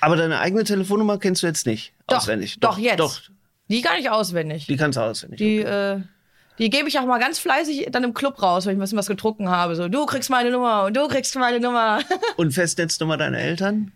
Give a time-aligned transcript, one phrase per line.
[0.00, 2.58] Aber deine eigene Telefonnummer kennst du jetzt nicht Doch, auswendig?
[2.60, 3.00] doch, jetzt.
[3.00, 3.20] Doch,
[3.68, 4.66] Die gar nicht auswendig.
[4.66, 5.38] die kannst du auswendig.
[5.38, 6.00] Die, äh,
[6.58, 8.98] die gebe ich auch mal ganz fleißig dann im Club raus, wenn ich ein bisschen
[8.98, 9.76] was getrunken habe.
[9.76, 12.00] So, du kriegst meine Nummer und du kriegst meine Nummer.
[12.36, 13.92] Und Festnetznummer deiner Eltern?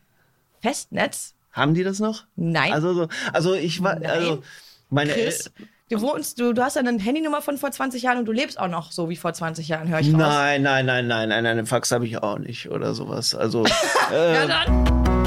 [0.61, 1.35] Festnetz?
[1.53, 2.25] Haben die das noch?
[2.37, 2.73] Nein.
[2.73, 4.07] Also, so, also ich war, Nein.
[4.11, 4.43] also
[4.91, 8.25] meine Chris, El du wohnst, du, du hast eine Handynummer von vor 20 Jahren und
[8.25, 10.19] du lebst auch noch so wie vor 20 Jahren, höre ich raus.
[10.19, 13.35] Nein, nein, nein, nein, nein, einen Fax habe ich auch nicht oder sowas.
[13.35, 13.65] Also
[14.13, 15.22] Ja, dann.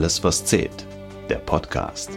[0.00, 0.86] Alles, was zählt.
[1.28, 2.08] Der Podcast.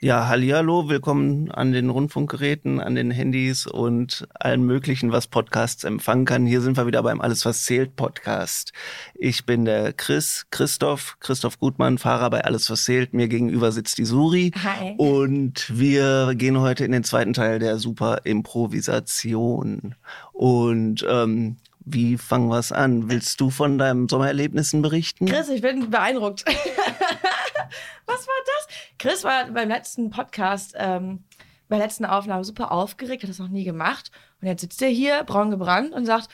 [0.00, 6.26] Ja, hallihallo, willkommen an den Rundfunkgeräten, an den Handys und allen möglichen, was Podcasts empfangen
[6.26, 6.44] kann.
[6.44, 8.74] Hier sind wir wieder beim Alles, was zählt Podcast.
[9.14, 13.14] Ich bin der Chris, Christoph, Christoph Gutmann, Fahrer bei Alles, was zählt.
[13.14, 14.52] Mir gegenüber sitzt die Suri.
[14.62, 14.96] Hi.
[14.98, 19.94] Und wir gehen heute in den zweiten Teil der Super Improvisation.
[20.34, 21.56] Und ähm,
[21.86, 23.08] wie fangen wir es an?
[23.08, 25.26] Willst du von deinen Sommererlebnissen berichten?
[25.26, 26.44] Chris, ich bin beeindruckt.
[28.06, 28.66] Was war das?
[28.98, 31.24] Chris war beim letzten Podcast, ähm,
[31.68, 34.10] bei der letzten Aufnahme super aufgeregt, hat das noch nie gemacht.
[34.40, 36.28] Und jetzt sitzt er hier, braun gebrannt, und sagt,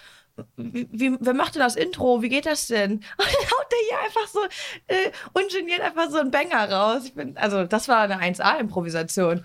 [0.56, 2.22] wie, wie, wer macht denn das Intro?
[2.22, 2.92] Wie geht das denn?
[2.92, 4.40] Und dann haut der hier einfach so
[4.86, 7.02] äh, ungeniert einfach so einen Banger raus.
[7.04, 9.44] Ich bin, also, das war eine 1A-Improvisation.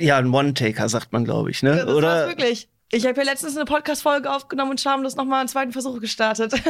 [0.00, 1.84] Ja, ein One-Taker, sagt man, glaube ich, ne?
[1.84, 2.08] Das Oder?
[2.08, 2.68] war's wirklich.
[2.92, 6.54] Ich habe ja letztens eine Podcast-Folge aufgenommen und schamlos nochmal einen zweiten Versuch gestartet.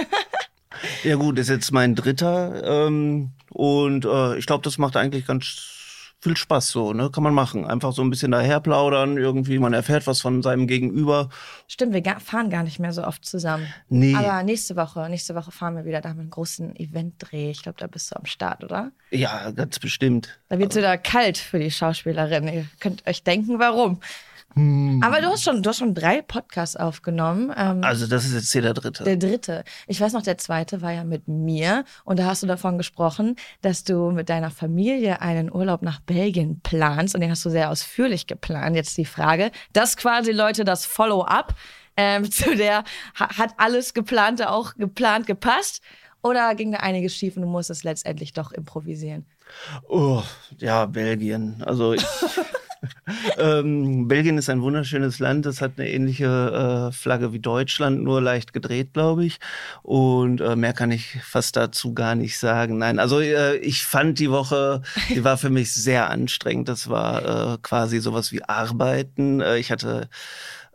[1.04, 6.16] Ja gut, ist jetzt mein dritter ähm, und äh, ich glaube, das macht eigentlich ganz
[6.20, 7.10] viel Spaß so, ne?
[7.12, 7.64] Kann man machen.
[7.64, 11.28] Einfach so ein bisschen daher plaudern, irgendwie, man erfährt was von seinem Gegenüber.
[11.68, 13.68] Stimmt, wir ga- fahren gar nicht mehr so oft zusammen.
[13.88, 14.16] Nee.
[14.16, 16.00] Aber nächste Woche, nächste Woche fahren wir wieder.
[16.00, 17.52] Da haben wir einen großen Eventdreh.
[17.52, 18.90] Ich glaube, da bist du am Start, oder?
[19.10, 20.40] Ja, ganz bestimmt.
[20.48, 22.48] Da wird es wieder kalt für die Schauspielerin.
[22.48, 24.00] Ihr könnt euch denken, warum.
[24.54, 25.00] Hm.
[25.02, 27.52] Aber du hast schon, du hast schon drei Podcasts aufgenommen.
[27.56, 29.04] Ähm, Also das ist jetzt hier der dritte.
[29.04, 29.64] der dritte.
[29.86, 31.84] Ich weiß noch, der zweite war ja mit mir.
[32.04, 36.60] Und da hast du davon gesprochen, dass du mit deiner Familie einen Urlaub nach Belgien
[36.60, 37.14] planst.
[37.14, 38.76] Und den hast du sehr ausführlich geplant.
[38.76, 41.54] Jetzt die Frage, das quasi, Leute, das Follow-up
[41.96, 42.84] ähm, zu der,
[43.18, 45.80] ha- hat alles geplante auch geplant gepasst?
[46.22, 49.26] Oder ging da einiges schief und du musstest letztendlich doch improvisieren?
[49.88, 50.22] Oh,
[50.58, 51.62] ja, Belgien.
[51.66, 52.02] Also ich,
[53.38, 55.46] ähm, Belgien ist ein wunderschönes Land.
[55.46, 59.38] Es hat eine ähnliche äh, Flagge wie Deutschland, nur leicht gedreht, glaube ich.
[59.82, 62.78] Und äh, mehr kann ich fast dazu gar nicht sagen.
[62.78, 66.68] Nein, also äh, ich fand die Woche, die war für mich sehr anstrengend.
[66.68, 69.40] Das war äh, quasi sowas wie Arbeiten.
[69.40, 70.08] Äh, ich hatte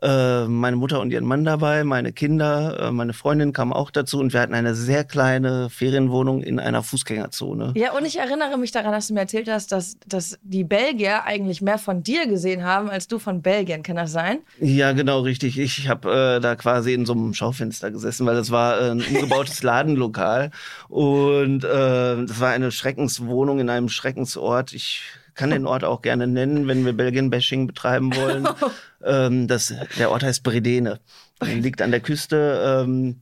[0.02, 4.20] äh, meine Mutter und ihren Mann dabei, meine Kinder, äh, meine Freundin kam auch dazu
[4.20, 7.74] und wir hatten eine sehr kleine Ferienwohnung in einer Fußgängerzone.
[7.76, 11.26] Ja, und ich erinnere mich daran, dass du mir erzählt hast, dass, dass die Belgier
[11.26, 13.84] eigentlich mehr von dir gesehen haben, als du von Belgien.
[13.84, 14.40] Kann das sein?
[14.60, 15.60] Ja, genau, richtig.
[15.60, 19.02] Ich habe äh, da quasi in so einem Schaufenster gesessen, weil das war äh, ein
[19.02, 20.52] umgebautes Ladenlokal
[20.88, 24.74] und äh, das war eine Schreckenswohnung in einem Schreckensort.
[24.74, 25.02] Ich
[25.36, 28.48] kann den Ort auch gerne nennen, wenn wir Belgien-Bashing betreiben wollen.
[29.04, 31.00] ähm, das, der Ort heißt Bredene.
[31.42, 32.86] Liegt an der Küste.
[32.86, 33.22] Ähm,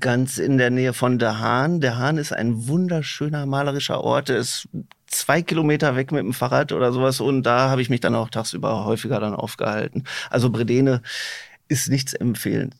[0.00, 1.80] ganz in der Nähe von Der Hahn.
[1.80, 4.28] Der Hahn ist ein wunderschöner malerischer Ort.
[4.28, 4.68] Der ist
[5.06, 8.30] zwei Kilometer weg mit dem Fahrrad oder sowas und da habe ich mich dann auch
[8.30, 10.04] tagsüber häufiger dann aufgehalten.
[10.30, 11.02] Also Bredene
[11.68, 12.74] ist nichts empfehlen.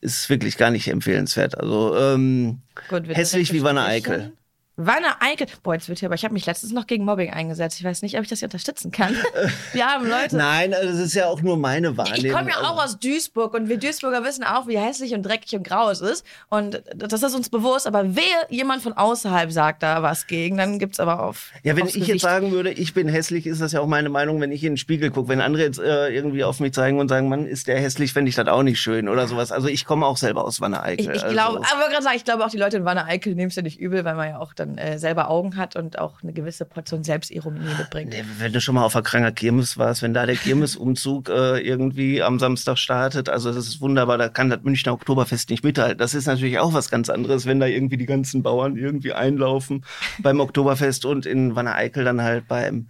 [0.00, 1.58] Ist wirklich gar nicht empfehlenswert.
[1.58, 4.32] Also ähm, Gut, hässlich wie Wanne gestrichen.
[4.80, 5.48] Wanne Eickel.
[5.64, 7.78] Boah, jetzt wird hier, aber ich habe mich letztens noch gegen Mobbing eingesetzt.
[7.80, 9.14] Ich weiß nicht, ob ich das hier unterstützen kann.
[9.72, 10.36] Wir haben Leute.
[10.36, 12.24] Nein, also das ist ja auch nur meine Wahrnehmung.
[12.26, 15.22] Ich komme ja Also- auch aus Duisburg und wir Duisburger wissen auch, wie hässlich und
[15.24, 16.24] dreckig und grau es ist.
[16.48, 17.86] Und das ist uns bewusst.
[17.88, 21.50] Aber wehe, jemand von außerhalb sagt da was gegen, dann gibt's aber auf.
[21.64, 22.22] Ja, wenn ich jetzt Gesicht.
[22.22, 24.76] sagen würde, ich bin hässlich, ist das ja auch meine Meinung, wenn ich in den
[24.78, 25.28] Spiegel gucke.
[25.28, 28.28] Wenn andere jetzt äh, irgendwie auf mich zeigen und sagen, Mann, ist der hässlich, fände
[28.28, 29.50] ich das auch nicht schön oder sowas.
[29.50, 31.06] Also ich komme auch selber aus Wanne Eickel.
[31.10, 31.34] Ich, ich also.
[31.34, 33.62] glaube, aber gerade sagen, ich glaube auch die Leute in Wanne Eickel nehmen es ja
[33.62, 36.64] nicht übel, weil man ja auch dann äh, selber Augen hat und auch eine gewisse
[36.64, 38.10] Portion Selbstironie mitbringt.
[38.10, 41.60] Nee, wenn du schon mal auf der Kranger Kirmes warst, wenn da der Kirmesumzug äh,
[41.60, 45.98] irgendwie am Samstag startet, also das ist wunderbar, da kann das Münchner Oktoberfest nicht mithalten.
[45.98, 49.84] Das ist natürlich auch was ganz anderes, wenn da irgendwie die ganzen Bauern irgendwie einlaufen
[50.18, 52.88] beim Oktoberfest und in Wanne Eickel dann halt beim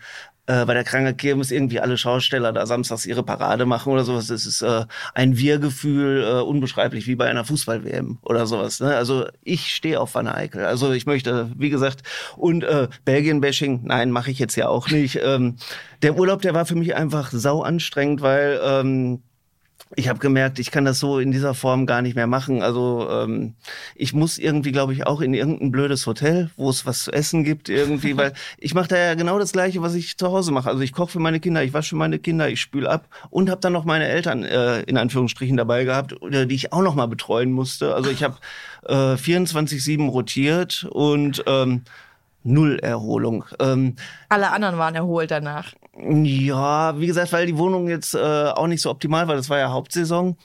[0.48, 4.28] äh, bei der Kranger Kirmes irgendwie alle Schausteller da samstags ihre Parade machen oder sowas.
[4.28, 8.80] Das ist äh, ein Wir-Gefühl, äh, unbeschreiblich, wie bei einer Fußball-WM oder sowas.
[8.80, 8.96] Ne?
[8.96, 10.64] Also ich stehe auf Wanne Eickel.
[10.64, 12.02] Also ich möchte, wie gesagt,
[12.36, 15.20] und äh, Belgien-Bashing, nein, mache ich jetzt ja auch nicht.
[15.22, 15.56] Ähm,
[16.00, 19.22] der Urlaub, der war für mich einfach sau anstrengend, weil ähm,
[19.96, 22.62] ich habe gemerkt, ich kann das so in dieser Form gar nicht mehr machen.
[22.62, 23.55] Also ähm,
[23.94, 27.43] ich muss irgendwie, glaube ich, auch in irgendein blödes Hotel, wo es was zu essen
[27.43, 30.69] gibt, irgendwie, weil ich mache da ja genau das Gleiche, was ich zu Hause mache.
[30.69, 33.61] Also ich koche für meine Kinder, ich wasche meine Kinder, ich spüle ab und habe
[33.61, 37.52] dann noch meine Eltern äh, in Anführungsstrichen dabei gehabt, die ich auch noch mal betreuen
[37.52, 37.94] musste.
[37.94, 38.37] Also ich habe
[38.87, 41.82] äh, 24/7 rotiert und ähm,
[42.48, 43.44] null Erholung.
[43.60, 43.96] Ähm,
[44.28, 45.72] Alle anderen waren erholt danach.
[45.96, 49.36] Ja, wie gesagt, weil die Wohnung jetzt äh, auch nicht so optimal war.
[49.36, 50.36] Das war ja Hauptsaison.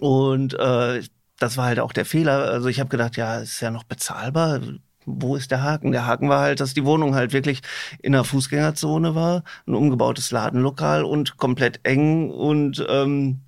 [0.00, 1.02] Und äh,
[1.38, 2.50] das war halt auch der Fehler.
[2.50, 4.60] Also ich habe gedacht, ja, ist ja noch bezahlbar.
[5.06, 5.92] Wo ist der Haken?
[5.92, 7.60] Der Haken war halt, dass die Wohnung halt wirklich
[8.00, 13.40] in einer Fußgängerzone war, ein umgebautes Ladenlokal und komplett eng und ähm,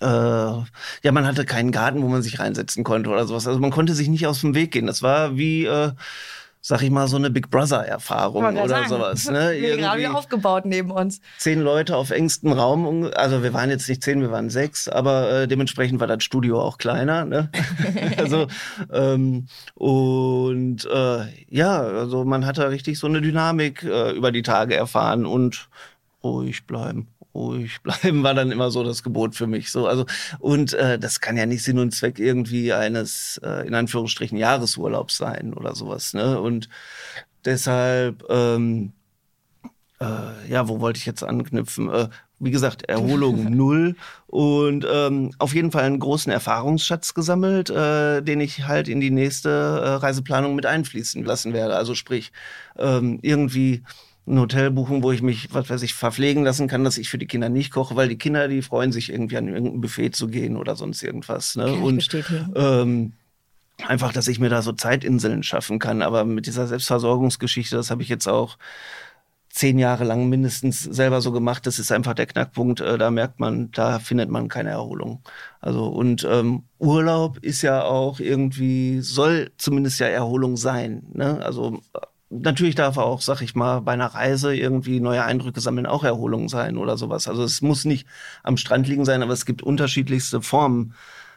[0.00, 3.46] äh, ja, man hatte keinen Garten, wo man sich reinsetzen konnte oder sowas.
[3.46, 4.86] Also man konnte sich nicht aus dem Weg gehen.
[4.86, 5.92] Das war wie äh,
[6.66, 8.88] sag ich mal, so eine Big Brother-Erfahrung oder sagen.
[8.88, 9.28] sowas.
[9.34, 9.52] Ne?
[9.58, 11.20] Wir gerade wieder aufgebaut neben uns.
[11.38, 13.10] Zehn Leute auf engstem Raum.
[13.14, 16.62] Also wir waren jetzt nicht zehn, wir waren sechs, aber äh, dementsprechend war das Studio
[16.62, 17.24] auch kleiner.
[17.24, 17.50] Ne?
[18.16, 18.46] also
[18.92, 24.42] ähm, und äh, ja, also man hat da richtig so eine Dynamik äh, über die
[24.42, 25.68] Tage erfahren und
[26.22, 29.70] ruhig bleiben ruhig bleiben war dann immer so das Gebot für mich.
[29.70, 30.06] So, also,
[30.38, 35.16] und äh, das kann ja nicht Sinn und Zweck irgendwie eines, äh, in Anführungsstrichen, Jahresurlaubs
[35.16, 36.14] sein oder sowas.
[36.14, 36.40] Ne?
[36.40, 36.68] Und
[37.44, 38.92] deshalb, ähm,
[40.00, 41.90] äh, ja, wo wollte ich jetzt anknüpfen?
[41.90, 42.08] Äh,
[42.40, 43.96] wie gesagt, Erholung null
[44.26, 49.10] und ähm, auf jeden Fall einen großen Erfahrungsschatz gesammelt, äh, den ich halt in die
[49.10, 51.76] nächste äh, Reiseplanung mit einfließen lassen werde.
[51.76, 52.32] Also sprich,
[52.76, 53.82] ähm, irgendwie
[54.26, 57.18] ein Hotel buchen, wo ich mich, was weiß ich, verpflegen lassen kann, dass ich für
[57.18, 60.28] die Kinder nicht koche, weil die Kinder, die freuen sich irgendwie an irgendein Buffet zu
[60.28, 61.56] gehen oder sonst irgendwas.
[61.56, 61.74] Ne?
[61.74, 62.08] Und
[62.54, 63.12] ähm,
[63.86, 66.00] einfach, dass ich mir da so Zeitinseln schaffen kann.
[66.00, 68.56] Aber mit dieser Selbstversorgungsgeschichte, das habe ich jetzt auch
[69.54, 71.66] zehn Jahre lang mindestens selber so gemacht.
[71.66, 72.80] Das ist einfach der Knackpunkt.
[72.80, 75.22] Äh, da merkt man, da findet man keine Erholung.
[75.60, 81.06] Also und ähm, Urlaub ist ja auch irgendwie soll zumindest ja Erholung sein.
[81.12, 81.40] Ne?
[81.44, 81.82] Also
[82.30, 86.48] natürlich darf auch, sag ich mal, bei einer Reise irgendwie neue Eindrücke sammeln auch Erholung
[86.48, 87.28] sein oder sowas.
[87.28, 88.06] Also es muss nicht
[88.42, 90.94] am Strand liegen sein, aber es gibt unterschiedlichste Formen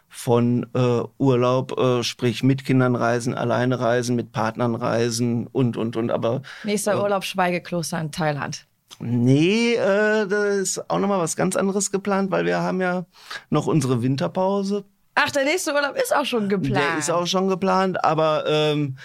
[0.09, 5.97] von äh, Urlaub, äh, sprich mit Kindern reisen, alleine reisen, mit Partnern reisen und, und,
[5.97, 6.11] und.
[6.11, 8.65] Aber Nächster äh, Urlaub Schweigekloster in Thailand.
[8.99, 13.05] Nee, äh, da ist auch nochmal was ganz anderes geplant, weil wir haben ja
[13.49, 14.85] noch unsere Winterpause.
[15.13, 16.77] Ach, der nächste Urlaub ist auch schon geplant.
[16.77, 18.97] Der ist auch schon geplant, aber ähm,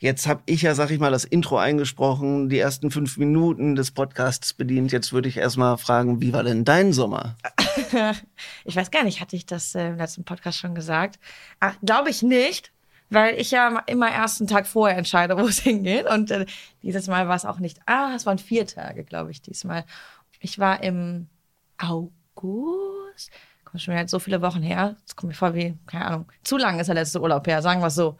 [0.00, 3.90] Jetzt habe ich ja, sag ich mal, das Intro eingesprochen, die ersten fünf Minuten des
[3.90, 4.92] Podcasts bedient.
[4.92, 7.34] Jetzt würde ich erstmal fragen, wie war denn dein Sommer?
[8.64, 11.18] ich weiß gar nicht, hatte ich das äh, im letzten Podcast schon gesagt?
[11.84, 12.70] Glaube ich nicht,
[13.10, 16.06] weil ich ja immer erst einen Tag vorher entscheide, wo es hingeht.
[16.08, 16.46] Und äh,
[16.84, 17.80] dieses Mal war es auch nicht.
[17.86, 19.84] Ah, es waren vier Tage, glaube ich, diesmal.
[20.38, 21.26] Ich war im
[21.76, 23.32] August.
[23.64, 24.94] Kommt schon wieder so viele Wochen her.
[25.04, 27.80] Das kommt mir vor wie, keine Ahnung, zu lang ist der letzte Urlaub her, sagen
[27.80, 28.16] wir es so.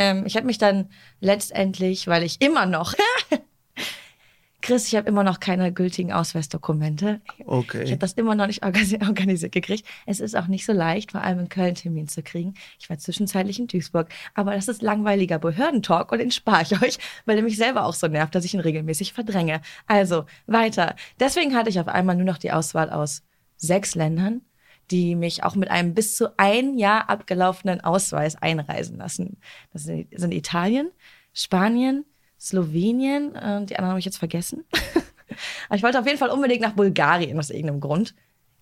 [0.00, 0.88] Ähm, ich habe mich dann
[1.20, 2.94] letztendlich, weil ich immer noch
[4.62, 7.20] Chris, ich habe immer noch keine gültigen Ausweisdokumente.
[7.46, 7.82] Okay.
[7.82, 9.86] Ich habe das immer noch nicht organisiert gekriegt.
[10.06, 12.54] Es ist auch nicht so leicht, vor allem in Köln Termin zu kriegen.
[12.78, 14.08] Ich war zwischenzeitlich in Duisburg.
[14.34, 17.94] Aber das ist langweiliger Behördentalk und den spare ich euch, weil er mich selber auch
[17.94, 19.60] so nervt, dass ich ihn regelmäßig verdränge.
[19.86, 20.94] Also, weiter.
[21.18, 23.22] Deswegen hatte ich auf einmal nur noch die Auswahl aus
[23.56, 24.42] sechs Ländern
[24.90, 29.38] die mich auch mit einem bis zu ein Jahr abgelaufenen Ausweis einreisen lassen.
[29.72, 30.90] Das sind Italien,
[31.32, 32.04] Spanien,
[32.40, 34.64] Slowenien äh, die anderen habe ich jetzt vergessen.
[35.68, 38.14] Aber ich wollte auf jeden Fall unbedingt nach Bulgarien aus irgendeinem Grund.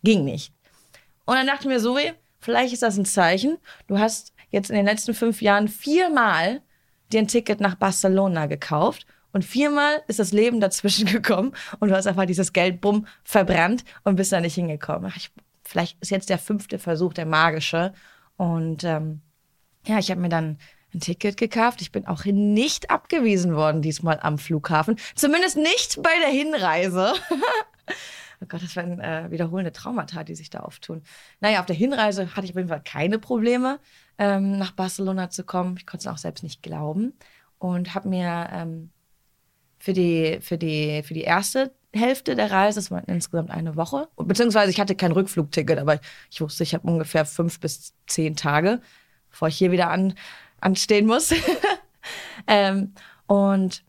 [0.02, 0.52] Ging nicht.
[1.25, 3.58] Und dann dachte ich mir, Zoe, vielleicht ist das ein Zeichen.
[3.87, 6.62] Du hast jetzt in den letzten fünf Jahren viermal
[7.12, 11.97] dir ein Ticket nach Barcelona gekauft und viermal ist das Leben dazwischen gekommen und du
[11.97, 15.12] hast einfach dieses Geld bumm verbrannt und bist da nicht hingekommen.
[15.16, 15.30] Ich
[15.68, 17.92] vielleicht ist jetzt der fünfte Versuch, der magische.
[18.37, 19.20] Und ähm,
[19.87, 20.58] ja, ich habe mir dann
[20.94, 21.82] ein Ticket gekauft.
[21.82, 24.96] Ich bin auch nicht abgewiesen worden diesmal am Flughafen.
[25.14, 27.12] Zumindest nicht bei der Hinreise.
[28.40, 31.02] oh Gott, das waren äh, wiederholende Traumata, die sich da auftun.
[31.40, 33.78] Naja, auf der Hinreise hatte ich auf jeden Fall keine Probleme,
[34.16, 35.76] ähm, nach Barcelona zu kommen.
[35.76, 37.12] Ich konnte es auch selbst nicht glauben
[37.58, 38.90] und habe mir ähm,
[39.78, 44.09] für, die, für, die, für die erste Hälfte der Reise, das war insgesamt eine Woche.
[44.16, 48.80] Beziehungsweise ich hatte kein Rückflugticket, aber ich wusste, ich habe ungefähr fünf bis zehn Tage,
[49.30, 50.14] bevor ich hier wieder an,
[50.61, 51.33] anstehen muss.
[52.47, 52.95] ähm,
[53.26, 53.83] und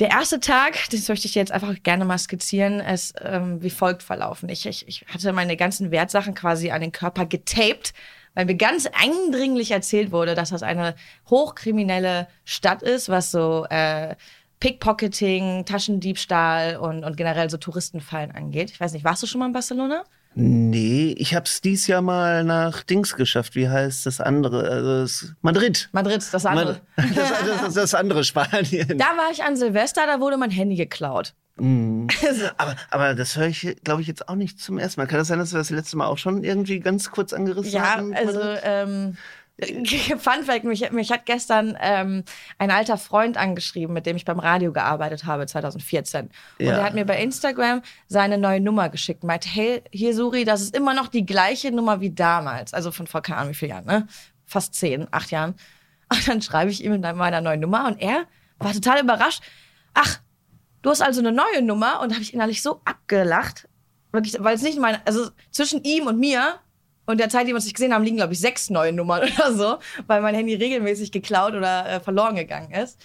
[0.00, 4.02] der erste Tag, das möchte ich jetzt einfach gerne mal skizzieren, ist ähm, wie folgt
[4.02, 4.48] verlaufen.
[4.48, 7.94] Ich, ich, ich hatte meine ganzen Wertsachen quasi an den Körper getaped,
[8.34, 10.94] weil mir ganz eindringlich erzählt wurde, dass das eine
[11.28, 14.14] hochkriminelle Stadt ist, was so äh,
[14.60, 18.70] Pickpocketing, Taschendiebstahl und, und generell so Touristenfallen angeht.
[18.70, 20.04] Ich weiß nicht, warst du schon mal in Barcelona?
[20.34, 23.56] Nee, ich hab's dies Jahr mal nach Dings geschafft.
[23.56, 24.68] Wie heißt das andere?
[24.70, 25.88] Also das Madrid.
[25.92, 26.80] Madrid, das andere.
[26.96, 28.96] Mad- Das, das, das andere Spanien.
[28.98, 31.34] Da war ich an Silvester, da wurde mein Handy geklaut.
[31.56, 32.06] Mhm.
[32.56, 35.06] Aber, aber das höre ich, glaube ich, jetzt auch nicht zum ersten Mal.
[35.08, 37.96] Kann das sein, dass wir das letzte Mal auch schon irgendwie ganz kurz angerissen Ja,
[37.96, 38.14] haben?
[38.14, 39.16] also ähm,
[40.18, 42.24] Fun Fact, mich, mich hat gestern ähm,
[42.58, 46.26] ein alter Freund angeschrieben, mit dem ich beim Radio gearbeitet habe, 2014.
[46.26, 46.78] Und Ja.
[46.78, 49.24] er hat mir bei Instagram seine neue Nummer geschickt.
[49.24, 52.72] Meinte, hey, hier Suri, das ist immer noch die gleiche Nummer wie damals.
[52.72, 54.06] Also von vor keine Ahnung wie vielen Jahren, ne?
[54.46, 55.54] Fast zehn, acht Jahren.
[56.12, 58.24] Und dann schreibe ich ihm in meiner neuen Nummer und er
[58.58, 59.42] war total überrascht.
[59.92, 60.20] Ach,
[60.80, 63.68] du hast also eine neue Nummer und habe ich innerlich so abgelacht.
[64.10, 66.60] Wirklich, weil es nicht meine, also zwischen ihm und mir
[67.08, 69.22] und der Zeit, die wir uns nicht gesehen haben, liegen, glaube ich, sechs neue Nummern
[69.34, 73.00] oder so, weil mein Handy regelmäßig geklaut oder äh, verloren gegangen ist.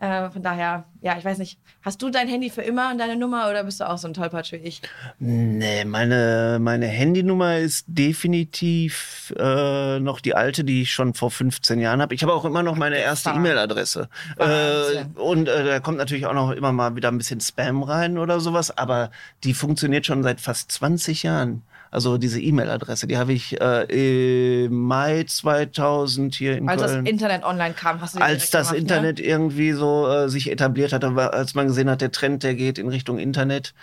[0.00, 1.58] Äh, von daher, ja, ich weiß nicht.
[1.82, 4.14] Hast du dein Handy für immer und deine Nummer oder bist du auch so ein
[4.14, 4.80] Tollpatsch wie ich?
[5.18, 11.78] Nee, meine, meine Handynummer ist definitiv äh, noch die alte, die ich schon vor 15
[11.78, 12.14] Jahren habe.
[12.14, 13.30] Ich habe auch immer noch meine erste.
[13.30, 14.08] E-Mail-Adresse.
[14.38, 18.16] Äh, und äh, da kommt natürlich auch noch immer mal wieder ein bisschen Spam rein
[18.16, 19.10] oder sowas, aber
[19.44, 21.62] die funktioniert schon seit fast 20 Jahren.
[21.92, 27.04] Also diese E-Mail-Adresse, die habe ich äh, im Mai 2000 hier in Als das Köln.
[27.04, 30.94] Internet online kam, hast du die als das gemacht, Internet irgendwie so äh, sich etabliert
[30.94, 33.74] hat, als man gesehen hat, der Trend, der geht in Richtung Internet,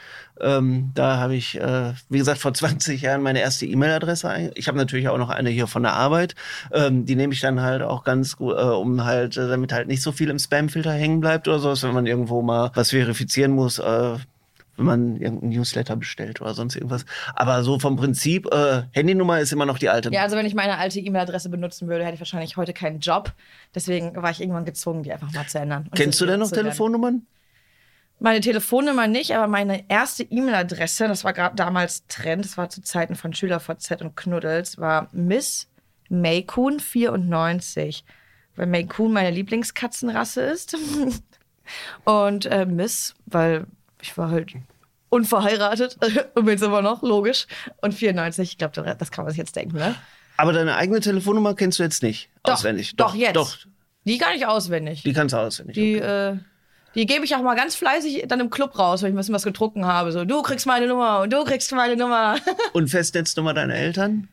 [0.42, 4.54] ähm, da habe ich, äh, wie gesagt, vor 20 Jahren meine erste E-Mail-Adresse.
[4.56, 6.34] Ich habe natürlich auch noch eine hier von der Arbeit.
[6.72, 9.88] Ähm, die nehme ich dann halt auch ganz gut, äh, um halt, äh, damit halt
[9.88, 13.52] nicht so viel im Spam-Filter hängen bleibt oder sowas, wenn man irgendwo mal was verifizieren
[13.52, 13.78] muss.
[13.78, 14.16] Äh,
[14.80, 17.06] wenn man irgendein Newsletter bestellt oder sonst irgendwas.
[17.36, 20.10] Aber so vom Prinzip, äh, Handynummer ist immer noch die alte.
[20.12, 23.34] Ja, also wenn ich meine alte E-Mail-Adresse benutzen würde, hätte ich wahrscheinlich heute keinen Job.
[23.76, 25.84] Deswegen war ich irgendwann gezwungen, die einfach mal zu ändern.
[25.84, 26.50] Und Kennst du denn noch.
[26.50, 27.28] Telefonnummern?
[28.22, 32.82] Meine Telefonnummer nicht, aber meine erste E-Mail-Adresse, das war gerade damals Trend, das war zu
[32.82, 35.70] Zeiten von SchülerVZ und Knuddels, war Miss
[36.10, 38.04] Maycoon 94.
[38.56, 40.76] Weil Maycoon meine Lieblingskatzenrasse ist.
[42.04, 43.68] und äh, Miss, weil
[44.02, 44.54] ich war halt
[45.10, 45.98] unverheiratet
[46.36, 47.48] und bin es immer noch, logisch.
[47.82, 49.96] Und 94, ich glaube, das kann man sich jetzt denken, ne?
[50.38, 52.96] Aber deine eigene Telefonnummer kennst du jetzt nicht Doch, auswendig.
[52.96, 53.36] doch, jetzt.
[53.36, 53.58] Doch,
[54.06, 55.04] Die gar nicht auswendig.
[55.04, 55.74] die kannst du auswendig.
[55.76, 56.32] Die, okay.
[56.32, 56.38] äh,
[56.96, 59.36] die gebe ich auch mal ganz fleißig dann im Club raus, wenn ich ein bisschen
[59.36, 60.12] was getrunken habe.
[60.12, 62.38] So, du kriegst meine Nummer und du kriegst meine Nummer.
[62.74, 64.30] Und Festnetznummer deiner Eltern?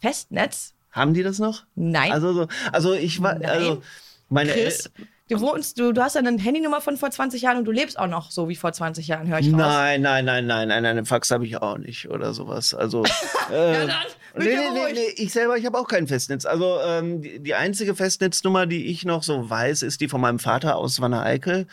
[0.00, 0.74] Festnetz?
[0.90, 1.64] Haben die das noch?
[1.74, 2.10] Nein.
[2.12, 3.82] Also, so, also ich war, also
[4.28, 7.64] meine Chris, El- du wohnst, du, du hast eine Handynummer von vor 20 Jahren und
[7.64, 9.56] du lebst auch noch so wie vor 20 Jahren, höre ich raus.
[9.56, 12.74] Nein, nein, nein, nein, nein, einen Fax habe ich auch nicht oder sowas.
[12.74, 13.04] Also
[13.52, 13.96] äh, Ja, dann
[14.36, 16.44] nee, ich nee, nee, ich selber, ich habe auch kein Festnetz.
[16.44, 20.38] Also ähm, die, die einzige Festnetznummer, die ich noch so weiß, ist die von meinem
[20.38, 21.66] Vater aus Wanne-Eickel.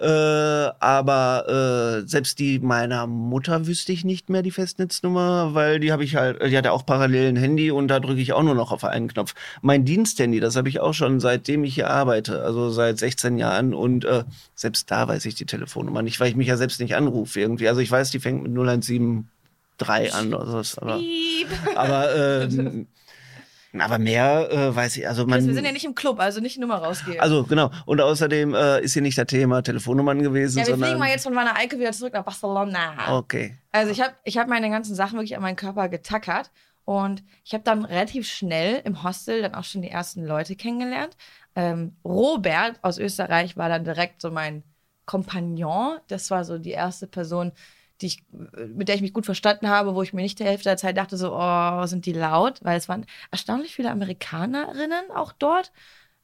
[0.00, 5.92] Äh, aber äh, selbst die meiner Mutter wüsste ich nicht mehr die Festnetznummer, weil die
[5.92, 8.42] habe ich halt, die hat ja auch parallel ein Handy und da drücke ich auch
[8.42, 9.34] nur noch auf einen Knopf.
[9.60, 13.74] Mein Diensthandy, das habe ich auch schon seitdem ich hier arbeite, also seit 16 Jahren
[13.74, 16.96] und äh, selbst da weiß ich die Telefonnummer nicht, weil ich mich ja selbst nicht
[16.96, 17.68] anrufe irgendwie.
[17.68, 20.80] Also ich weiß, die fängt mit 0173 an oder so.
[20.80, 21.00] Aber,
[21.76, 22.86] aber, ähm,
[23.80, 25.38] aber mehr äh, weiß ich, also man.
[25.38, 27.20] Chris, wir sind ja nicht im Club, also nicht Nummer rausgeben.
[27.20, 27.70] also genau.
[27.86, 30.88] Und außerdem äh, ist hier nicht das Thema Telefonnummern gewesen, ja, wir sondern.
[30.88, 33.16] fliegen mal jetzt von Wanne Eickel wieder zurück nach Barcelona.
[33.16, 33.56] Okay.
[33.70, 36.50] Also ich habe ich hab meine ganzen Sachen wirklich an meinen Körper getackert
[36.84, 41.16] und ich habe dann relativ schnell im Hostel dann auch schon die ersten Leute kennengelernt.
[41.54, 44.64] Ähm, Robert aus Österreich war dann direkt so mein
[45.06, 45.98] Kompagnon.
[46.08, 47.52] Das war so die erste Person,
[48.02, 48.24] die ich,
[48.74, 50.96] mit der ich mich gut verstanden habe, wo ich mir nicht die Hälfte der Zeit
[50.96, 55.72] dachte, so, oh, sind die laut, weil es waren erstaunlich viele Amerikanerinnen auch dort.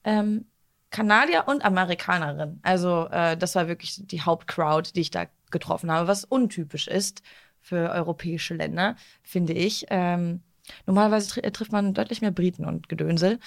[0.04, 0.46] Ähm,
[0.90, 2.60] Kanadier und Amerikanerinnen.
[2.62, 7.22] Also äh, das war wirklich die Hauptcrowd, die ich da getroffen habe, was untypisch ist
[7.60, 9.86] für europäische Länder, finde ich.
[9.90, 10.40] Ähm,
[10.86, 13.38] normalerweise tr trifft man deutlich mehr Briten und Gedönsel.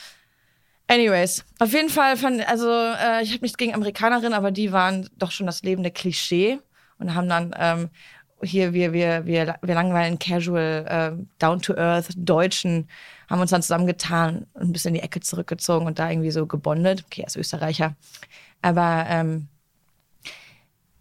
[0.87, 5.09] Anyways, auf jeden Fall fand, also äh, ich habe nichts gegen Amerikanerinnen, aber die waren
[5.17, 6.59] doch schon das lebende Klischee
[6.97, 7.89] und haben dann ähm,
[8.43, 12.87] hier, wir, wir, wir, wir langweilen casual, äh, down to earth Deutschen,
[13.29, 16.45] haben uns dann zusammengetan und ein bisschen in die Ecke zurückgezogen und da irgendwie so
[16.45, 17.03] gebondet.
[17.05, 17.95] Okay, er ist Österreicher.
[18.61, 19.47] Aber ähm,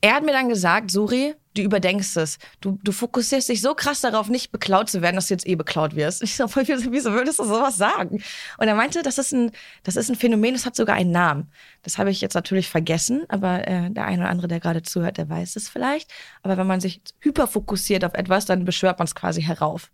[0.01, 2.39] er hat mir dann gesagt, Suri, du überdenkst es.
[2.61, 5.57] Du, du fokussierst dich so krass darauf, nicht beklaut zu werden, dass du jetzt eh
[5.57, 6.23] beklaut wirst.
[6.23, 8.23] Ich so, wieso, würdest du sowas sagen?
[8.59, 9.51] Und er meinte, das ist ein,
[9.83, 11.51] das ist ein Phänomen, das hat sogar einen Namen.
[11.83, 15.19] Das habe ich jetzt natürlich vergessen, aber äh, der eine oder andere, der gerade zuhört,
[15.19, 16.11] der weiß es vielleicht.
[16.43, 19.91] Aber wenn man sich hyperfokussiert auf etwas, dann beschwört man es quasi herauf.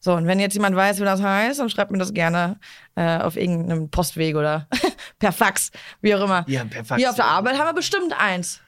[0.00, 2.58] So, und wenn jetzt jemand weiß, wie das heißt, dann schreibt mir das gerne
[2.94, 4.68] äh, auf irgendeinem Postweg oder
[5.18, 5.70] per Fax,
[6.00, 6.44] wie auch immer.
[6.48, 7.24] Ja, per Fax, Hier auf der.
[7.24, 8.60] Arbeit haben wir bestimmt eins.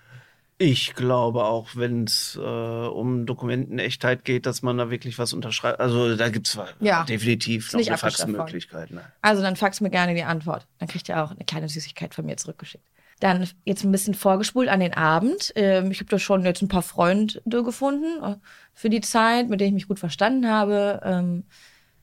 [0.60, 5.78] Ich glaube auch, wenn es äh, um Dokumentenechtheit geht, dass man da wirklich was unterschreibt.
[5.78, 7.04] Also da gibt es Ja.
[7.04, 7.96] definitiv noch eine.
[7.96, 8.90] Faxmöglichkeit.
[8.90, 9.02] Ne?
[9.22, 10.66] Also dann fax mir gerne die Antwort.
[10.78, 12.82] Dann kriegt ihr auch eine kleine Süßigkeit von mir zurückgeschickt.
[13.20, 15.52] Dann jetzt ein bisschen vorgespult an den Abend.
[15.54, 18.34] Ähm, ich habe da schon jetzt ein paar Freunde gefunden äh,
[18.74, 21.00] für die Zeit, mit denen ich mich gut verstanden habe.
[21.04, 21.44] Ähm,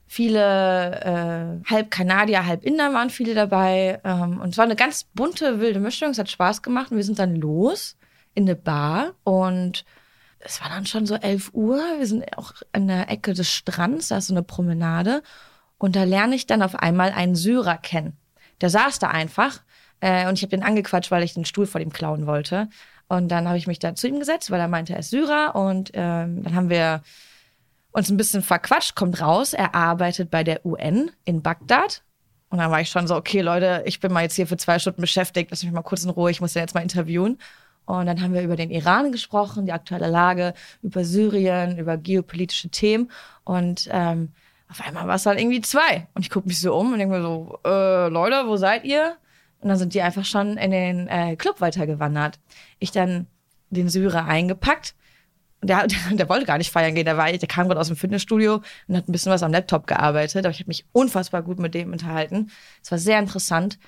[0.06, 4.00] viele äh, halb Kanadier, halb Inder waren viele dabei.
[4.02, 6.10] Ähm, und es war eine ganz bunte, wilde Mischung.
[6.10, 6.90] Es hat Spaß gemacht.
[6.90, 7.96] Und wir sind dann los
[8.36, 9.84] in eine Bar und
[10.38, 11.78] es war dann schon so 11 Uhr.
[11.98, 15.22] Wir sind auch an der Ecke des Strands, da ist so eine Promenade.
[15.78, 18.16] Und da lerne ich dann auf einmal einen Syrer kennen.
[18.60, 19.60] Der saß da einfach
[20.00, 22.68] äh, und ich habe den angequatscht, weil ich den Stuhl vor ihm klauen wollte.
[23.08, 25.54] Und dann habe ich mich da zu ihm gesetzt, weil er meinte, er ist Syrer.
[25.54, 27.02] Und ähm, dann haben wir
[27.92, 32.02] uns ein bisschen verquatscht, kommt raus, er arbeitet bei der UN in Bagdad.
[32.50, 34.78] Und dann war ich schon so, okay, Leute, ich bin mal jetzt hier für zwei
[34.78, 37.38] Stunden beschäftigt, lass mich mal kurz in Ruhe, ich muss den jetzt mal interviewen.
[37.86, 42.68] Und dann haben wir über den Iran gesprochen, die aktuelle Lage, über Syrien, über geopolitische
[42.68, 43.10] Themen.
[43.44, 44.32] Und ähm,
[44.68, 46.08] auf einmal war es halt irgendwie zwei.
[46.14, 49.16] Und ich gucke mich so um und denke mir so, äh, Leute, wo seid ihr?
[49.60, 52.38] Und dann sind die einfach schon in den äh, Club weitergewandert.
[52.78, 53.26] Ich dann
[53.70, 54.94] den Syrer eingepackt.
[55.62, 57.04] Der, der, der wollte gar nicht feiern gehen.
[57.04, 59.86] Der, war, der kam gerade aus dem Fitnessstudio und hat ein bisschen was am Laptop
[59.86, 60.44] gearbeitet.
[60.44, 62.50] Aber ich habe mich unfassbar gut mit dem unterhalten.
[62.82, 63.78] Es war sehr interessant.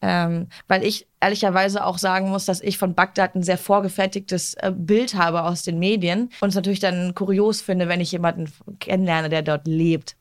[0.00, 4.72] Ähm, weil ich ehrlicherweise auch sagen muss, dass ich von Bagdad ein sehr vorgefertigtes äh,
[4.72, 9.28] Bild habe aus den Medien und es natürlich dann kurios finde, wenn ich jemanden kennenlerne,
[9.28, 10.16] der dort lebt.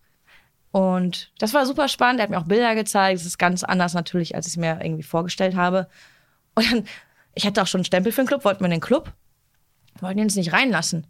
[0.71, 2.19] Und das war super spannend.
[2.19, 3.19] Er hat mir auch Bilder gezeigt.
[3.19, 5.87] Es ist ganz anders natürlich, als ich es mir irgendwie vorgestellt habe.
[6.55, 6.83] Und dann,
[7.35, 9.13] ich hatte auch schon einen Stempel für den Club, wollten wir in den Club,
[9.99, 11.07] wollten ihn uns nicht reinlassen.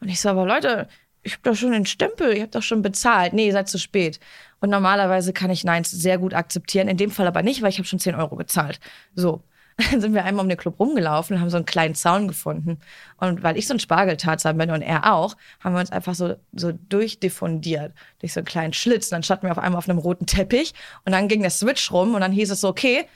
[0.00, 0.88] Und ich so, aber Leute,
[1.28, 3.34] ich habe doch schon den Stempel, ihr habt doch schon bezahlt.
[3.34, 4.18] Nee, ihr seid zu spät.
[4.60, 7.78] Und normalerweise kann ich Neins sehr gut akzeptieren, in dem Fall aber nicht, weil ich
[7.78, 8.80] habe schon 10 Euro gezahlt.
[9.14, 9.42] So.
[9.92, 12.78] Dann sind wir einmal um den Club rumgelaufen und haben so einen kleinen Zaun gefunden.
[13.18, 16.34] Und weil ich so ein Spargeltarzan bin und er auch, haben wir uns einfach so,
[16.52, 17.92] so durchdiffundiert.
[18.18, 19.06] Durch so einen kleinen Schlitz.
[19.06, 21.92] Und dann standen wir auf einmal auf einem roten Teppich und dann ging der Switch
[21.92, 23.06] rum und dann hieß es so, okay,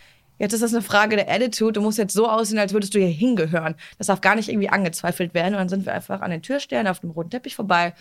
[0.43, 1.75] Jetzt ist das eine Frage der Attitude.
[1.75, 3.77] Du musst jetzt so aussehen, als würdest du hier hingehören.
[3.99, 5.55] Das darf gar nicht irgendwie angezweifelt werden.
[5.55, 7.95] Und dann sind wir einfach an den Türstern auf dem roten Teppich vorbei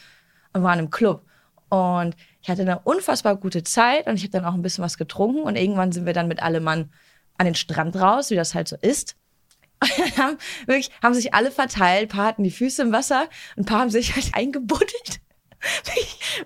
[0.52, 1.22] und waren im Club.
[1.70, 4.98] Und ich hatte eine unfassbar gute Zeit und ich habe dann auch ein bisschen was
[4.98, 5.44] getrunken.
[5.44, 6.90] Und irgendwann sind wir dann mit allem Mann
[7.38, 9.16] an den Strand raus, wie das halt so ist.
[9.84, 12.12] Und dann haben, wirklich, haben sich alle verteilt.
[12.12, 15.22] Ein paar hatten die Füße im Wasser, ein paar haben sich halt eingebuddelt.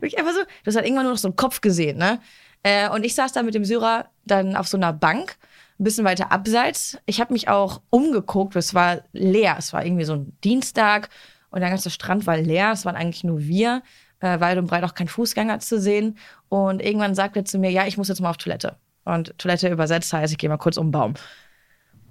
[0.01, 0.41] wirklich einfach so.
[0.41, 2.19] Du hast halt irgendwann nur noch so einen Kopf gesehen, ne?
[2.63, 5.37] Äh, und ich saß da mit dem Syrer dann auf so einer Bank
[5.79, 6.97] ein bisschen weiter abseits.
[7.05, 9.55] Ich habe mich auch umgeguckt, es war leer.
[9.57, 11.09] Es war irgendwie so ein Dienstag
[11.49, 12.71] und der ganze Strand war leer.
[12.71, 13.83] Es waren eigentlich nur wir,
[14.19, 16.17] äh, weit und breit auch kein Fußgänger zu sehen.
[16.49, 18.77] Und irgendwann sagte er zu mir, ja, ich muss jetzt mal auf Toilette.
[19.03, 21.13] Und Toilette übersetzt heißt, ich gehe mal kurz um den Baum.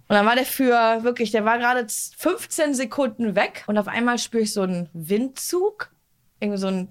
[0.06, 4.18] Und dann war der für wirklich, der war gerade 15 Sekunden weg und auf einmal
[4.18, 5.90] spüre ich so einen Windzug,
[6.40, 6.88] irgendwie so ein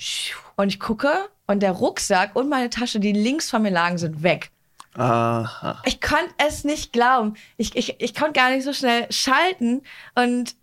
[0.56, 1.12] und ich gucke
[1.46, 4.50] und der Rucksack und meine Tasche, die links von mir lagen, sind weg.
[4.96, 5.82] Aha.
[5.86, 7.36] Ich konnte es nicht glauben.
[7.58, 9.82] Ich, ich, ich konnte gar nicht so schnell schalten.
[10.16, 10.56] Und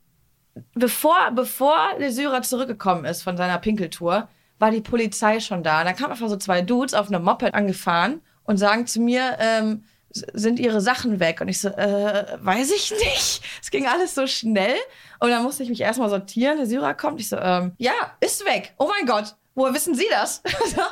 [0.75, 5.81] bevor, bevor der zurückgekommen ist von seiner Pinkeltour, war die Polizei schon da.
[5.81, 9.37] Und da kamen einfach so zwei Dudes auf einem Moped angefahren und sagen zu mir,
[9.39, 11.41] ähm, sind ihre Sachen weg?
[11.41, 13.43] Und ich so, äh, weiß ich nicht.
[13.63, 14.77] Es ging alles so schnell.
[15.21, 16.57] Und dann musste ich mich erstmal sortieren.
[16.57, 17.21] Der Syrer kommt.
[17.21, 18.75] Ich so, ähm, ja, ist weg.
[18.79, 19.37] Oh mein Gott.
[19.55, 20.43] Woher wissen Sie das?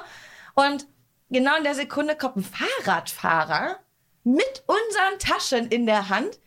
[0.55, 0.87] Und
[1.30, 3.78] genau in der Sekunde kommt ein Fahrradfahrer
[4.24, 6.38] mit unseren Taschen in der Hand.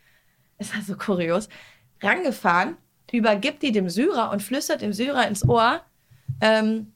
[0.57, 1.49] Es war so kurios.
[2.01, 2.77] Rangefahren,
[3.11, 5.81] übergibt die dem Syrer und flüstert dem Syrer ins Ohr,
[6.39, 6.93] ähm,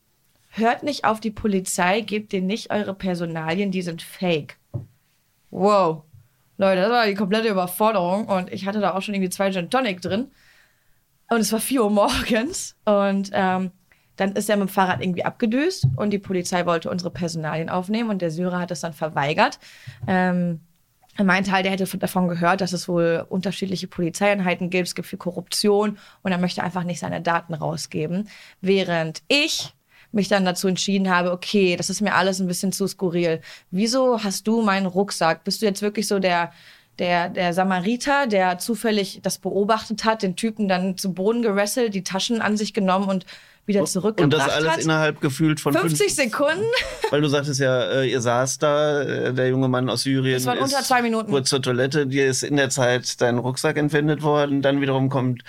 [0.49, 4.57] hört nicht auf die Polizei, gebt denen nicht eure Personalien, die sind fake.
[5.49, 6.03] Wow.
[6.57, 9.69] Leute, das war die komplette Überforderung und ich hatte da auch schon irgendwie zwei Gin
[9.69, 10.31] Tonic drin.
[11.29, 13.71] Und es war 4 Uhr morgens und ähm,
[14.15, 18.09] dann ist er mit dem Fahrrad irgendwie abgedüst und die Polizei wollte unsere Personalien aufnehmen
[18.09, 19.59] und der Syrer hat es dann verweigert.
[20.07, 20.61] Ähm,
[21.17, 24.95] er meinte halt, er hätte von- davon gehört, dass es wohl unterschiedliche Polizeieinheiten gibt, es
[24.95, 28.27] gibt viel Korruption und er möchte einfach nicht seine Daten rausgeben.
[28.61, 29.73] Während ich
[30.11, 33.41] mich dann dazu entschieden habe, okay, das ist mir alles ein bisschen zu skurril.
[33.71, 35.43] Wieso hast du meinen Rucksack?
[35.43, 36.51] Bist du jetzt wirklich so der,
[36.99, 42.03] der, der Samariter, der zufällig das beobachtet hat, den Typen dann zu Boden gerasselt, die
[42.03, 43.25] Taschen an sich genommen und
[43.65, 44.79] wieder Und zurückgebracht das alles hat?
[44.79, 46.63] innerhalb gefühlt von 50 fünf- Sekunden?
[47.09, 50.35] Weil du sagtest ja, äh, ihr saß da, äh, der junge Mann aus Syrien.
[50.35, 51.31] Das waren unter zwei Minuten.
[51.31, 54.61] Kurz zur Toilette, dir ist in der Zeit dein Rucksack entwendet worden.
[54.61, 55.43] Dann wiederum kommt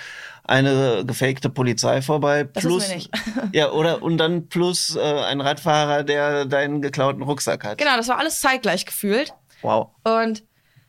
[0.44, 2.44] eine gefakte Polizei vorbei.
[2.44, 2.88] Plus,
[3.52, 7.78] ja, oder und dann plus äh, ein Radfahrer, der deinen geklauten Rucksack hat.
[7.78, 9.32] Genau, das war alles zeitgleich gefühlt.
[9.62, 9.88] Wow.
[10.04, 10.44] Und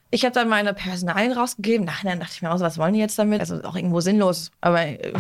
[0.10, 1.86] Ich habe dann meine Personalien rausgegeben.
[1.86, 3.41] Nachher dachte ich mir auch so, was wollen die jetzt damit?
[3.41, 4.52] Also auch irgendwo sinnlos.
[4.62, 5.13] Aber äh,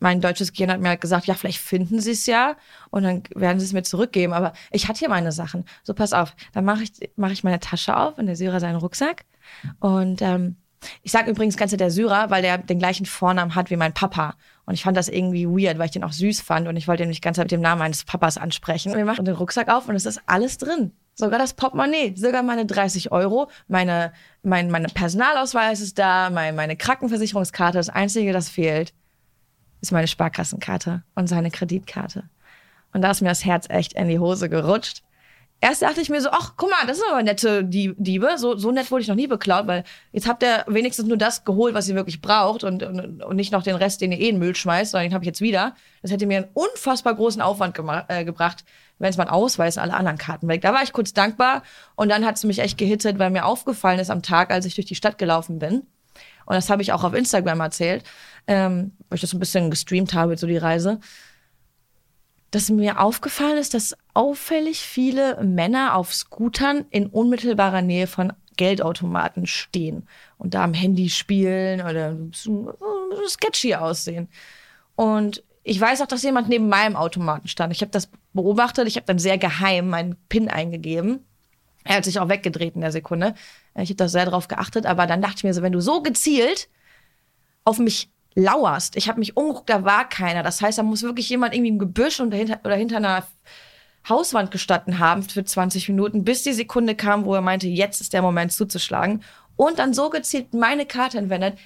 [0.00, 2.56] mein deutsches Gehirn hat mir halt gesagt, ja, vielleicht finden sie es ja
[2.90, 4.32] und dann werden sie es mir zurückgeben.
[4.32, 5.64] Aber ich hatte hier meine Sachen.
[5.82, 6.34] So, pass auf.
[6.52, 9.24] Dann mache ich, mach ich meine Tasche auf und der Syrer seinen Rucksack.
[9.80, 10.56] Und ähm,
[11.02, 14.34] ich sage übrigens ganze der Syrer, weil der den gleichen Vornamen hat wie mein Papa.
[14.66, 17.04] Und ich fand das irgendwie weird, weil ich den auch süß fand und ich wollte
[17.04, 18.92] ihn nicht ganz mit dem Namen meines Papas ansprechen.
[18.92, 20.92] Und wir machen den Rucksack auf und es ist alles drin.
[21.20, 24.12] Sogar das Portemonnaie, sogar meine 30 Euro, meine,
[24.44, 27.76] mein meine Personalausweis ist da, mein, meine Krankenversicherungskarte.
[27.76, 28.94] Das Einzige, das fehlt,
[29.80, 32.30] ist meine Sparkassenkarte und seine Kreditkarte.
[32.92, 35.02] Und da ist mir das Herz echt in die Hose gerutscht.
[35.60, 38.38] Erst dachte ich mir so, ach, guck mal, das sind aber nette Diebe.
[38.38, 41.44] So, so nett wurde ich noch nie beklaut, weil jetzt habt ihr wenigstens nur das
[41.44, 44.28] geholt, was ihr wirklich braucht und, und, und nicht noch den Rest, den ihr eh
[44.28, 45.74] in den Müll schmeißt, sondern den habe ich jetzt wieder.
[46.00, 47.76] Das hätte mir einen unfassbar großen Aufwand
[48.06, 48.64] äh, gebracht,
[48.98, 50.62] wenn es mein Ausweis und alle anderen Karten weg.
[50.62, 51.62] Da war ich kurz dankbar
[51.96, 54.74] und dann hat es mich echt gehittet, weil mir aufgefallen ist am Tag, als ich
[54.74, 55.86] durch die Stadt gelaufen bin.
[56.46, 58.04] Und das habe ich auch auf Instagram erzählt,
[58.46, 60.98] ähm, weil ich das ein bisschen gestreamt habe, so die Reise.
[62.50, 69.46] Dass mir aufgefallen ist, dass auffällig viele Männer auf Scootern in unmittelbarer Nähe von Geldautomaten
[69.46, 70.08] stehen
[70.38, 72.16] und da am Handy spielen oder
[73.28, 74.28] sketchy aussehen.
[74.96, 77.72] Und ich weiß auch, dass jemand neben meinem Automaten stand.
[77.72, 78.88] Ich habe das beobachtet.
[78.88, 81.26] Ich habe dann sehr geheim meinen PIN eingegeben.
[81.84, 83.34] Er hat sich auch weggedreht in der Sekunde.
[83.74, 84.86] Ich habe da sehr drauf geachtet.
[84.86, 86.68] Aber dann dachte ich mir so, wenn du so gezielt
[87.64, 90.42] auf mich lauerst, ich habe mich umgeguckt, da war keiner.
[90.42, 93.26] Das heißt, da muss wirklich jemand irgendwie im Gebüsch und dahinter, oder hinter einer
[94.08, 98.12] Hauswand gestanden haben für 20 Minuten, bis die Sekunde kam, wo er meinte, jetzt ist
[98.12, 99.22] der Moment zuzuschlagen.
[99.56, 101.58] Und dann so gezielt meine Karte entwendet.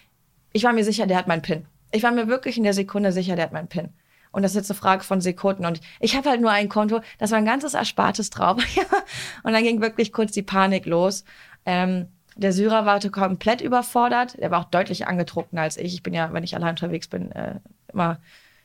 [0.52, 1.66] Ich war mir sicher, der hat meinen PIN.
[1.92, 3.90] Ich war mir wirklich in der Sekunde sicher, der hat meinen PIN.
[4.32, 5.66] Und das ist jetzt eine Frage von Sekunden.
[5.66, 8.56] Und ich habe halt nur ein Konto, das war ein ganzes Erspartes drauf.
[9.42, 11.24] und dann ging wirklich kurz die Panik los.
[11.66, 14.34] Ähm, der Syrer war komplett überfordert.
[14.36, 15.92] Er war auch deutlich angetrunkener als ich.
[15.92, 17.60] Ich bin ja, wenn ich allein unterwegs bin, äh,
[17.92, 18.18] immer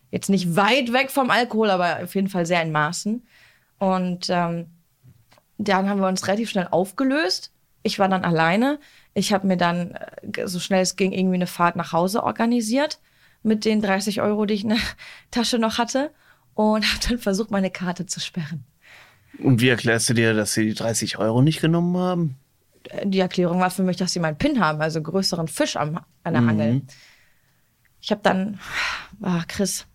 [0.09, 3.27] jetzt nicht weit weg vom Alkohol, aber auf jeden Fall sehr in Maßen.
[3.77, 4.67] Und ähm,
[5.57, 7.51] dann haben wir uns relativ schnell aufgelöst.
[7.83, 8.79] Ich war dann alleine.
[9.13, 12.99] Ich habe mir dann, äh, so schnell es ging, irgendwie eine Fahrt nach Hause organisiert
[13.47, 14.77] mit den 30 Euro, die ich in der
[15.31, 16.11] Tasche noch hatte
[16.53, 18.63] und habe dann versucht, meine Karte zu sperren.
[19.39, 22.37] Und wie erklärst du dir, dass sie die 30 Euro nicht genommen haben?
[23.03, 26.33] Die Erklärung war für mich, dass sie meinen PIN haben, also größeren Fisch am, an
[26.33, 26.49] der mhm.
[26.49, 26.81] Angel.
[28.01, 28.59] Ich habe dann,
[29.21, 29.85] ah, Chris,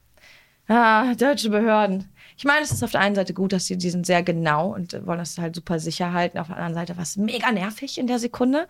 [0.69, 2.09] ah, deutsche Behörden.
[2.37, 4.75] Ich meine, es ist auf der einen Seite gut, dass sie die sind sehr genau
[4.75, 6.39] und wollen das halt super sicher halten.
[6.39, 8.69] Auf der anderen Seite war es mega nervig in der Sekunde,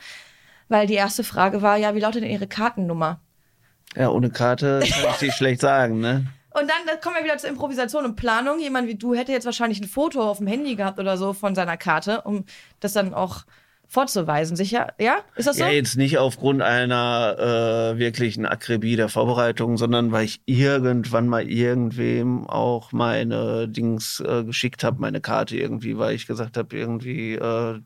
[0.68, 3.20] weil die erste Frage war, ja, wie lautet denn Ihre Kartennummer?
[3.96, 6.26] Ja, ohne Karte kann ich dir schlecht sagen, ne?
[6.54, 8.60] Und dann kommen wir wieder zur Improvisation und Planung.
[8.60, 11.54] Jemand wie du hätte jetzt wahrscheinlich ein Foto auf dem Handy gehabt oder so von
[11.54, 12.44] seiner Karte, um
[12.80, 13.44] das dann auch
[13.92, 14.56] vorzuweisen.
[14.56, 14.94] Sicher?
[14.98, 15.18] Ja?
[15.36, 15.64] Ist das so?
[15.64, 21.48] Ja, jetzt nicht aufgrund einer äh, wirklichen Akribie der Vorbereitung, sondern weil ich irgendwann mal
[21.48, 27.34] irgendwem auch meine Dings äh, geschickt habe, meine Karte irgendwie, weil ich gesagt habe, irgendwie
[27.34, 27.80] äh,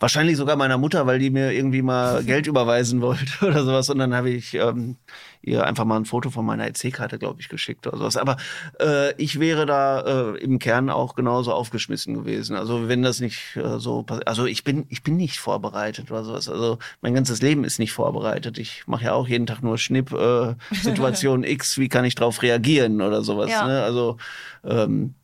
[0.00, 3.90] wahrscheinlich sogar meiner Mutter, weil die mir irgendwie mal Geld überweisen wollte oder sowas.
[3.90, 4.96] Und dann habe ich ähm,
[5.42, 8.16] ihr einfach mal ein Foto von meiner EC-Karte, glaube ich, geschickt oder sowas.
[8.16, 8.36] Aber
[8.80, 12.56] äh, ich wäre da äh, im Kern auch genauso aufgeschmissen gewesen.
[12.56, 14.28] Also wenn das nicht äh, so passiert.
[14.28, 16.48] Also ich bin, ich bin nicht vorbereitet oder sowas.
[16.48, 18.58] Also mein ganzes Leben ist nicht vorbereitet.
[18.58, 22.42] Ich mache ja auch jeden Tag nur Schnipp, äh, Situation X, wie kann ich darauf
[22.42, 23.50] reagieren oder sowas.
[23.50, 23.66] Ja.
[23.66, 23.82] Ne?
[23.82, 24.16] Also
[24.64, 25.14] ähm,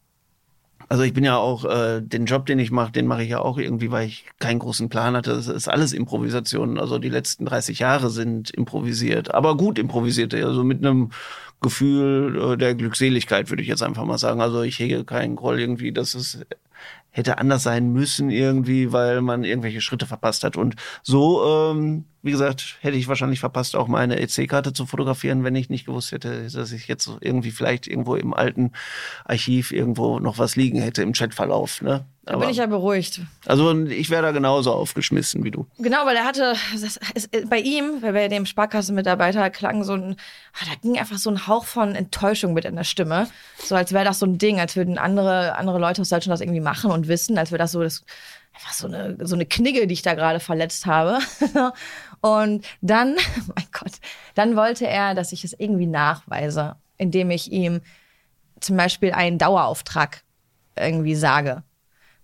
[0.93, 3.39] also ich bin ja auch, äh, den Job, den ich mache, den mache ich ja
[3.39, 5.33] auch irgendwie, weil ich keinen großen Plan hatte.
[5.33, 6.79] Das ist alles Improvisation.
[6.79, 10.35] Also die letzten 30 Jahre sind improvisiert, aber gut improvisiert.
[10.35, 11.09] Also mit einem
[11.63, 14.43] Gefühl äh, der Glückseligkeit, würde ich jetzt einfach mal sagen.
[14.43, 16.41] Also ich hege keinen Groll irgendwie, dass es
[17.09, 20.59] hätte anders sein müssen irgendwie, weil man irgendwelche Schritte verpasst hat.
[20.59, 25.57] Und so, ähm, wie gesagt, hätte ich wahrscheinlich verpasst, auch meine EC-Karte zu fotografieren, wenn
[25.57, 28.73] ich nicht gewusst hätte, dass ich jetzt irgendwie vielleicht irgendwo im alten
[29.25, 31.83] Archiv irgendwo noch was liegen hätte im Chatverlauf.
[31.83, 32.05] Ne?
[32.25, 33.21] Da bin ich ja beruhigt.
[33.47, 35.67] Also ich wäre da genauso aufgeschmissen wie du.
[35.79, 37.01] Genau, weil er hatte, ist,
[37.51, 40.15] bei ihm, bei dem Sparkassenmitarbeiter, klang so ein,
[40.53, 43.27] ah, da ging einfach so ein Hauch von Enttäuschung mit in der Stimme.
[43.59, 46.41] So als wäre das so ein Ding, als würden andere, andere Leute aus Deutschland das
[46.41, 48.05] irgendwie machen und wissen, als wäre das so das,
[48.55, 51.19] einfach so eine, so eine Knigge, die ich da gerade verletzt habe.
[52.23, 53.17] und dann,
[53.55, 53.93] mein Gott,
[54.35, 57.83] dann wollte er, dass ich es irgendwie nachweise, indem ich ihm
[58.61, 60.23] zum Beispiel einen Dauerauftrag
[60.77, 61.63] irgendwie sage.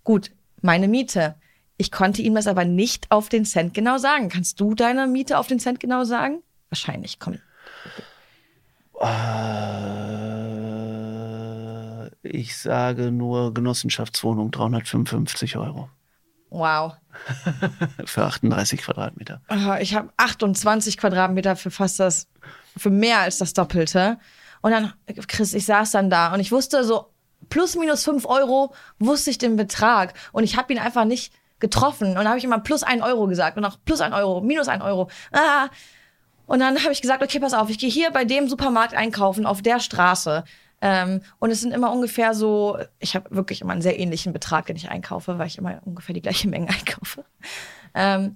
[0.03, 0.31] Gut,
[0.61, 1.35] meine Miete.
[1.77, 4.29] Ich konnte ihm das aber nicht auf den Cent genau sagen.
[4.29, 6.41] Kannst du deine Miete auf den Cent genau sagen?
[6.69, 7.37] Wahrscheinlich, komm.
[8.99, 9.09] Äh,
[12.21, 15.89] ich sage nur Genossenschaftswohnung 355 Euro.
[16.49, 16.93] Wow.
[18.05, 19.41] für 38 Quadratmeter.
[19.81, 22.27] Ich habe 28 Quadratmeter für fast das,
[22.75, 24.17] für mehr als das Doppelte.
[24.61, 24.93] Und dann,
[25.27, 27.11] Chris, ich saß dann da und ich wusste so,
[27.49, 30.13] plus minus 5 Euro wusste ich den Betrag.
[30.31, 32.09] Und ich habe ihn einfach nicht getroffen.
[32.09, 34.67] Und dann habe ich immer plus 1 Euro gesagt und auch plus 1 Euro, minus
[34.67, 35.09] 1 Euro.
[35.31, 35.67] Ah.
[36.45, 39.45] Und dann habe ich gesagt, okay, pass auf, ich gehe hier bei dem Supermarkt einkaufen
[39.45, 40.43] auf der Straße.
[40.81, 44.67] Ähm, und es sind immer ungefähr so, ich habe wirklich immer einen sehr ähnlichen Betrag,
[44.67, 47.25] den ich einkaufe, weil ich immer ungefähr die gleiche Menge einkaufe.
[47.93, 48.35] Ähm,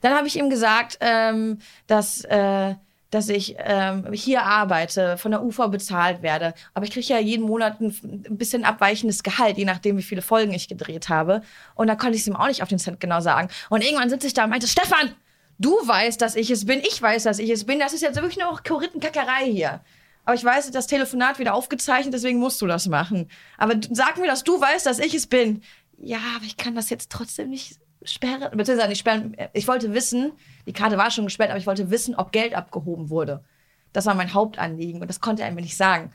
[0.00, 2.74] dann habe ich ihm gesagt, ähm, dass, äh,
[3.10, 6.52] dass ich ähm, hier arbeite, von der UV bezahlt werde.
[6.74, 7.94] Aber ich kriege ja jeden Monat ein,
[8.36, 11.42] bisschen abweichendes Gehalt, je nachdem, wie viele Folgen ich gedreht habe.
[11.74, 13.48] Und da konnte ich es ihm auch nicht auf den Cent genau sagen.
[13.70, 15.14] Und irgendwann sitze ich da und meinte, Stefan,
[15.58, 17.78] du weißt, dass ich es bin, ich weiß, dass ich es bin.
[17.78, 19.80] Das ist jetzt wirklich nur Korinthenkackerei hier.
[20.24, 23.28] Aber ich weiß, das Telefonat wieder aufgezeichnet, deswegen musst du das machen.
[23.58, 25.62] Aber sag mir, dass du weißt, dass ich es bin.
[25.98, 28.56] Ja, aber ich kann das jetzt trotzdem nicht sperren.
[28.56, 29.36] Beziehungsweise nicht sperren.
[29.52, 30.32] Ich wollte wissen,
[30.66, 33.44] die Karte war schon gesperrt, aber ich wollte wissen, ob Geld abgehoben wurde.
[33.92, 36.10] Das war mein Hauptanliegen und das konnte er mir nicht sagen.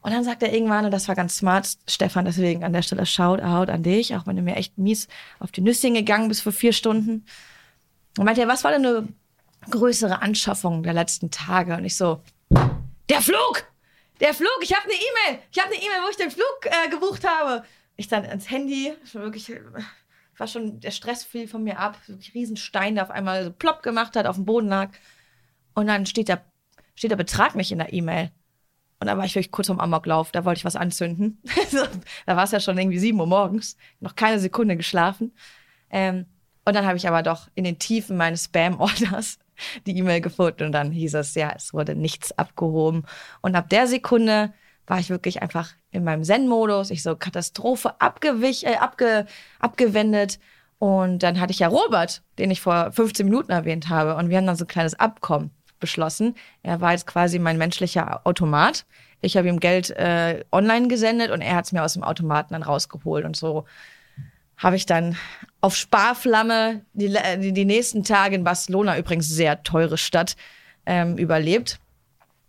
[0.00, 3.04] Und dann sagt er irgendwann, und das war ganz smart, Stefan, deswegen an der Stelle
[3.04, 5.08] Shoutout an dich, auch wenn du mir echt mies
[5.40, 7.24] auf die Nüsschen gegangen bist für vier Stunden.
[8.16, 9.08] Und meinte er, was war denn eine
[9.68, 11.76] größere Anschaffung der letzten Tage?
[11.76, 12.22] Und ich so,
[13.08, 13.64] der Flug!
[14.20, 14.58] Der Flug!
[14.62, 15.42] Ich habe eine E-Mail!
[15.50, 17.64] Ich habe eine E-Mail, wo ich den Flug äh, gebucht habe.
[17.96, 19.60] Ich dann ans Handy, schon wirklich, äh,
[20.36, 21.98] war schon, der Stress fiel von mir ab.
[22.08, 24.90] Ein Riesenstein, der auf einmal so plopp gemacht hat, auf dem Boden lag.
[25.74, 26.44] Und dann steht der,
[26.94, 28.30] steht der Betrag nicht in der E-Mail.
[28.98, 31.42] Und da war ich wirklich kurz vom Amoklauf, da wollte ich was anzünden.
[32.26, 35.34] da war es ja schon irgendwie 7 Uhr morgens, noch keine Sekunde geschlafen.
[35.90, 36.26] Ähm,
[36.64, 39.38] und dann habe ich aber doch in den Tiefen meines Spam-Orders
[39.86, 43.04] die E-Mail gefunden und dann hieß es, ja, es wurde nichts abgehoben.
[43.40, 44.52] Und ab der Sekunde
[44.86, 46.90] war ich wirklich einfach in meinem Zen-Modus.
[46.90, 49.26] Ich so Katastrophe abgewich, äh, abge,
[49.58, 50.38] abgewendet.
[50.78, 54.16] Und dann hatte ich ja Robert, den ich vor 15 Minuten erwähnt habe.
[54.16, 56.34] Und wir haben dann so ein kleines Abkommen beschlossen.
[56.62, 58.86] Er war jetzt quasi mein menschlicher Automat.
[59.20, 62.52] Ich habe ihm Geld äh, online gesendet und er hat es mir aus dem Automaten
[62.52, 63.24] dann rausgeholt.
[63.24, 63.64] Und so
[64.56, 65.16] habe ich dann
[65.60, 70.36] auf Sparflamme die, die, nächsten Tage in Barcelona, übrigens sehr teure Stadt,
[70.86, 71.78] ähm, überlebt.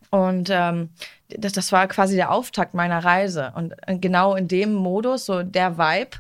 [0.10, 0.90] Und ähm,
[1.30, 3.52] das, das war quasi der Auftakt meiner Reise.
[3.56, 6.18] Und äh, genau in dem Modus, so der Vibe,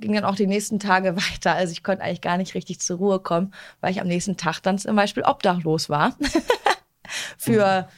[0.00, 1.54] ging dann auch die nächsten Tage weiter.
[1.54, 4.60] Also ich konnte eigentlich gar nicht richtig zur Ruhe kommen, weil ich am nächsten Tag
[4.60, 6.16] dann zum Beispiel obdachlos war.
[7.36, 7.88] Für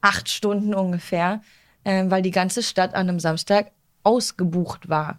[0.00, 1.40] acht Stunden ungefähr,
[1.84, 3.72] ähm, weil die ganze Stadt an einem Samstag
[4.04, 5.18] ausgebucht war.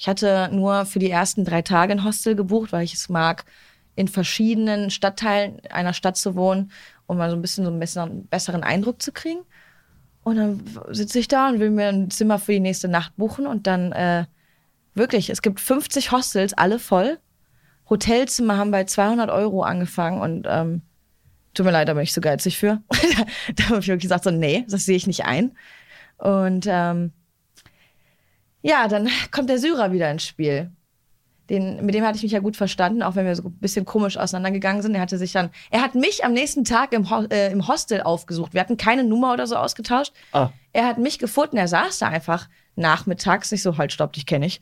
[0.00, 3.44] Ich hatte nur für die ersten drei Tage ein Hostel gebucht, weil ich es mag,
[3.96, 6.72] in verschiedenen Stadtteilen einer Stadt zu wohnen,
[7.06, 9.40] um mal so ein bisschen so einen besseren, Eindruck zu kriegen.
[10.22, 13.46] Und dann sitze ich da und will mir ein Zimmer für die nächste Nacht buchen
[13.46, 14.24] und dann äh,
[14.94, 17.18] wirklich, es gibt 50 Hostels, alle voll.
[17.90, 20.80] Hotelzimmer haben bei 200 Euro angefangen und ähm,
[21.52, 22.80] tut mir leid, da bin ich so geizig für.
[23.54, 25.58] da habe ich wirklich gesagt, so, nee, das sehe ich nicht ein.
[26.16, 27.12] Und ähm,
[28.62, 30.70] ja, dann kommt der Syrer wieder ins Spiel.
[31.48, 33.84] Den, mit dem hatte ich mich ja gut verstanden, auch wenn wir so ein bisschen
[33.84, 34.94] komisch auseinandergegangen sind.
[34.94, 38.02] Er hatte sich dann, er hat mich am nächsten Tag im, Ho äh, im Hostel
[38.02, 38.54] aufgesucht.
[38.54, 40.12] Wir hatten keine Nummer oder so ausgetauscht.
[40.30, 40.50] Ah.
[40.72, 43.50] Er hat mich gefunden, er saß da einfach nachmittags.
[43.50, 44.60] Ich so, halt, stopp, dich kenne ich.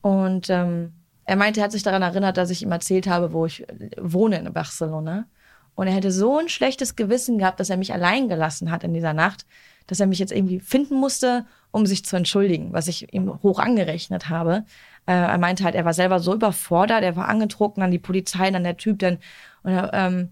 [0.00, 3.44] Und ähm, er meinte, er hat sich daran erinnert, dass ich ihm erzählt habe, wo
[3.44, 5.26] ich äh, wohne in Barcelona.
[5.74, 8.94] Und er hätte so ein schlechtes Gewissen gehabt, dass er mich allein gelassen hat in
[8.94, 9.44] dieser Nacht,
[9.86, 13.58] dass er mich jetzt irgendwie finden musste, um sich zu entschuldigen, was ich ihm hoch
[13.58, 14.64] angerechnet habe.
[15.06, 18.50] Äh, er meinte halt, er war selber so überfordert, er war angetrunken, dann die Polizei,
[18.50, 19.18] dann der Typ, dann
[19.62, 20.30] und er, ähm,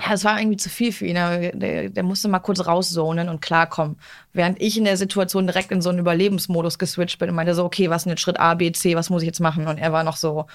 [0.00, 1.16] ja, es war irgendwie zu viel für ihn.
[1.16, 3.96] Er, der, der musste mal kurz rauszonen und klarkommen.
[4.32, 7.64] Während ich in der Situation direkt in so einen Überlebensmodus geswitcht bin und meinte so,
[7.64, 9.68] okay, was ist denn jetzt Schritt A, B, C, was muss ich jetzt machen?
[9.68, 10.46] Und er war noch so,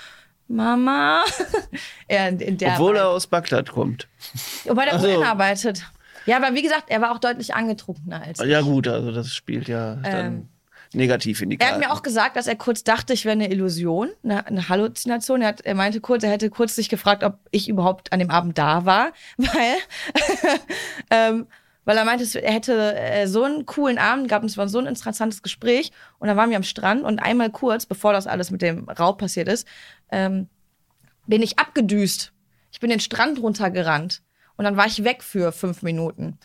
[0.49, 1.23] Mama.
[2.07, 2.33] er,
[2.73, 4.07] Obwohl er aus Bagdad kommt.
[4.65, 5.07] Wobei der Ach so.
[5.07, 5.85] Brunnen arbeitet.
[6.25, 8.47] Ja, aber wie gesagt, er war auch deutlich angetrunkener als ich.
[8.47, 10.49] Ja gut, also das spielt ja dann Ähm,
[10.93, 11.73] negativ in die Er Karten.
[11.83, 15.41] hat mir auch gesagt, dass er kurz dachte, ich wäre eine Illusion, eine, eine Halluzination.
[15.41, 18.29] Er, hat, er meinte kurz, er hätte kurz sich gefragt, ob ich überhaupt an dem
[18.31, 19.77] Abend da war, weil,
[21.11, 21.47] ähm,
[21.85, 24.79] weil er meinte, er hätte äh, so einen coolen Abend gehabt und es war so
[24.79, 25.91] ein interessantes Gespräch.
[26.19, 29.17] Und dann waren wir am Strand und einmal kurz, bevor das alles mit dem Raub
[29.19, 29.67] passiert ist,
[30.11, 30.47] ähm,
[31.27, 32.33] bin ich abgedüst.
[32.71, 34.21] Ich bin den Strand runtergerannt
[34.59, 36.37] und dann war ich weg für fünf Minuten.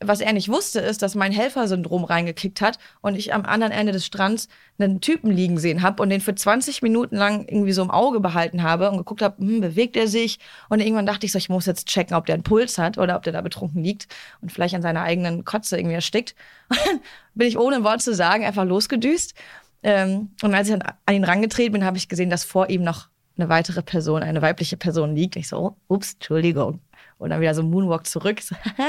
[0.00, 3.92] Was er nicht wusste, ist, dass mein Helfersyndrom reingekickt hat und ich am anderen Ende
[3.92, 4.48] des Strands
[4.80, 8.18] einen Typen liegen sehen habe und den für 20 Minuten lang irgendwie so im Auge
[8.18, 10.40] behalten habe und geguckt habe, hm, bewegt er sich?
[10.70, 13.14] Und irgendwann dachte ich so, ich muss jetzt checken, ob der einen Puls hat oder
[13.14, 14.08] ob der da betrunken liegt
[14.40, 16.34] und vielleicht an seiner eigenen Kotze irgendwie erstickt.
[16.68, 17.00] Und dann
[17.36, 19.34] bin ich ohne Wort zu sagen einfach losgedüst.
[19.84, 23.06] Ähm, und als ich an ihn rangetreten bin, habe ich gesehen, dass vor ihm noch
[23.36, 25.36] eine weitere Person, eine weibliche Person liegt.
[25.36, 26.80] Ich so, ups, Entschuldigung.
[27.22, 28.40] Und dann wieder so Moonwalk zurück.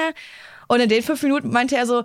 [0.67, 2.03] Und in den fünf Minuten meinte er so,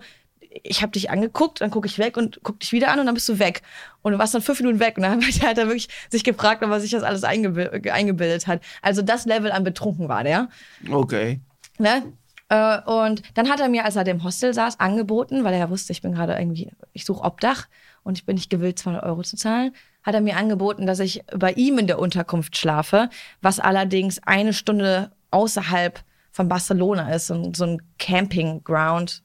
[0.62, 3.14] ich habe dich angeguckt, dann gucke ich weg und guck dich wieder an und dann
[3.14, 3.62] bist du weg.
[4.02, 4.96] Und du warst dann fünf Minuten weg.
[4.96, 8.62] Und dann hat er wirklich sich gefragt, ob er sich das alles eingebildet, eingebildet hat.
[8.82, 10.48] Also das Level an betrunken war der.
[10.90, 11.40] Okay.
[11.78, 12.12] Ne?
[12.48, 15.70] Äh, und dann hat er mir, als er im Hostel saß, angeboten, weil er ja
[15.70, 17.66] wusste, ich bin gerade irgendwie, ich suche Obdach
[18.02, 21.22] und ich bin nicht gewillt, 200 Euro zu zahlen, hat er mir angeboten, dass ich
[21.36, 23.10] bei ihm in der Unterkunft schlafe,
[23.42, 26.02] was allerdings eine Stunde außerhalb
[26.38, 29.24] von Barcelona ist, so, so ein Campingground,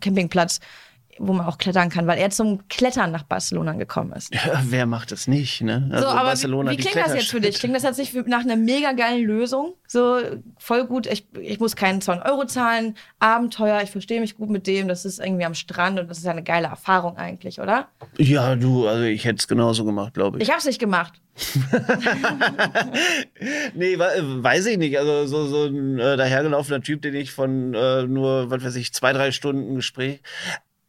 [0.00, 0.58] Campingplatz,
[1.18, 4.34] wo man auch klettern kann, weil er zum Klettern nach Barcelona gekommen ist.
[4.34, 5.88] Ja, wer macht das nicht, ne?
[5.90, 7.58] so, aber Barcelona, wie, wie klingt das jetzt für dich?
[7.58, 9.74] Klingt das jetzt nicht nach einer mega geilen Lösung?
[9.86, 10.20] So,
[10.58, 14.66] voll gut, ich, ich muss keinen 200 Euro zahlen, Abenteuer, ich verstehe mich gut mit
[14.66, 17.88] dem, das ist irgendwie am Strand und das ist ja eine geile Erfahrung eigentlich, oder?
[18.16, 20.44] Ja, du, also ich hätte es genauso gemacht, glaube ich.
[20.44, 21.20] Ich habe es nicht gemacht.
[23.74, 24.98] nee, weiß ich nicht.
[24.98, 28.92] Also so, so ein äh, dahergelaufener Typ, den ich von äh, nur, was weiß ich,
[28.92, 30.20] zwei, drei Stunden Gespräch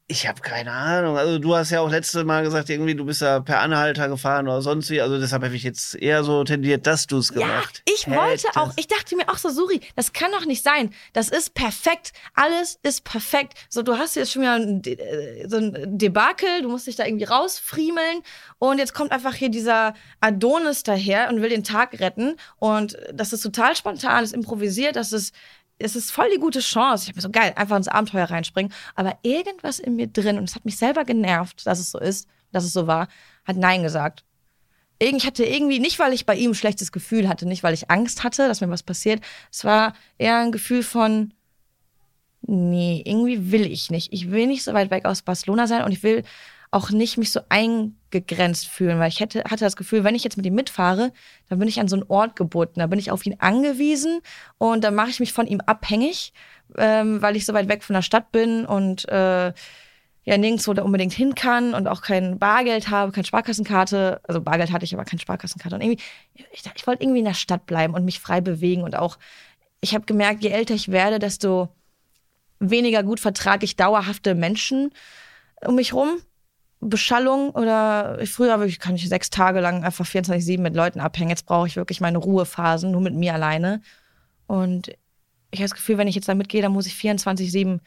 [0.07, 1.17] ich habe keine Ahnung.
[1.17, 4.47] Also du hast ja auch letztes Mal gesagt, irgendwie du bist ja per Anhalter gefahren
[4.47, 5.01] oder sonst wie.
[5.01, 7.83] Also deshalb habe ich jetzt eher so tendiert, dass du es gemacht.
[7.87, 8.73] Ja, ich wollte auch.
[8.75, 10.93] Ich dachte mir auch so, Suri, das kann doch nicht sein.
[11.13, 12.11] Das ist perfekt.
[12.33, 13.53] Alles ist perfekt.
[13.69, 16.61] So, du hast jetzt schon wieder ein, äh, so ein Debakel.
[16.63, 18.23] Du musst dich da irgendwie rausfriemeln
[18.59, 22.35] und jetzt kommt einfach hier dieser Adonis daher und will den Tag retten.
[22.57, 25.33] Und das ist total spontan, das ist improvisiert, das ist
[25.79, 27.03] es ist voll die gute Chance.
[27.03, 28.71] Ich habe mir so geil, einfach ins Abenteuer reinspringen.
[28.95, 32.27] Aber irgendwas in mir drin, und es hat mich selber genervt, dass es so ist,
[32.51, 33.07] dass es so war,
[33.45, 34.23] hat Nein gesagt.
[34.99, 37.89] Ich hatte irgendwie, nicht weil ich bei ihm ein schlechtes Gefühl hatte, nicht weil ich
[37.91, 39.21] Angst hatte, dass mir was passiert.
[39.51, 41.33] Es war eher ein Gefühl von,
[42.41, 44.13] nee, irgendwie will ich nicht.
[44.13, 46.23] Ich will nicht so weit weg aus Barcelona sein und ich will
[46.73, 50.37] auch nicht mich so eingegrenzt fühlen, weil ich hätte, hatte das Gefühl, wenn ich jetzt
[50.37, 51.11] mit ihm mitfahre,
[51.49, 54.21] dann bin ich an so einen Ort gebunden, da bin ich auf ihn angewiesen
[54.57, 56.33] und dann mache ich mich von ihm abhängig,
[56.77, 59.53] ähm, weil ich so weit weg von der Stadt bin und äh,
[60.25, 64.21] ja nirgendwo da unbedingt hin kann und auch kein Bargeld habe, keine Sparkassenkarte.
[64.23, 65.75] Also Bargeld hatte ich, aber keine Sparkassenkarte.
[65.75, 66.01] Und irgendwie,
[66.53, 69.17] ich, ich wollte irgendwie in der Stadt bleiben und mich frei bewegen und auch,
[69.81, 71.69] ich habe gemerkt, je älter ich werde, desto
[72.59, 74.91] weniger gut vertrage ich dauerhafte Menschen
[75.65, 76.19] um mich rum.
[76.83, 81.29] Beschallung oder früher wirklich kann ich sechs Tage lang einfach 24-7 mit Leuten abhängen.
[81.29, 83.81] Jetzt brauche ich wirklich meine Ruhephasen, nur mit mir alleine.
[84.47, 84.89] Und
[85.51, 87.79] ich habe das Gefühl, wenn ich jetzt da mitgehe, dann muss ich 24-7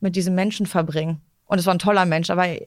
[0.00, 1.20] mit diesem Menschen verbringen.
[1.46, 2.66] Und es war ein toller Mensch, aber ein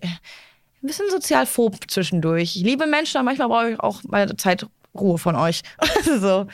[0.81, 2.55] bisschen sozialphob zwischendurch.
[2.55, 5.61] Ich liebe Menschen, aber manchmal brauche ich auch meine Zeit Ruhe von euch.
[6.19, 6.47] so.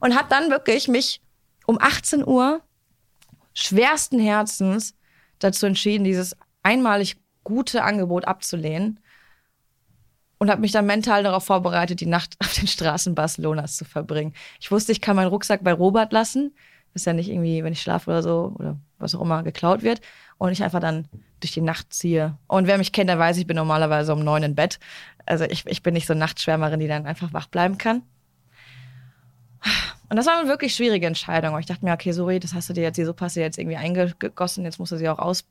[0.00, 1.20] Und habe dann wirklich mich
[1.66, 2.62] um 18 Uhr
[3.54, 4.94] schwersten Herzens
[5.38, 9.00] dazu entschieden, dieses einmalig gute Angebot abzulehnen
[10.38, 14.34] und habe mich dann mental darauf vorbereitet, die Nacht auf den Straßen Barcelonas zu verbringen.
[14.60, 16.54] Ich wusste, ich kann meinen Rucksack bei Robert lassen,
[16.94, 20.00] dass ja nicht irgendwie, wenn ich schlafe oder so oder was auch immer geklaut wird
[20.38, 21.08] und ich einfach dann
[21.40, 22.36] durch die Nacht ziehe.
[22.46, 24.78] Und wer mich kennt, der weiß, ich bin normalerweise um neun im Bett.
[25.26, 28.02] Also ich, ich bin nicht so Nachtschwärmerin, die dann einfach wach bleiben kann.
[30.08, 31.58] Und das war eine wirklich schwierige Entscheidung.
[31.58, 33.58] Ich dachte mir, okay, sorry, das hast du dir jetzt, die Suppe hast du jetzt
[33.58, 35.44] irgendwie eingegossen, jetzt musst du sie auch aus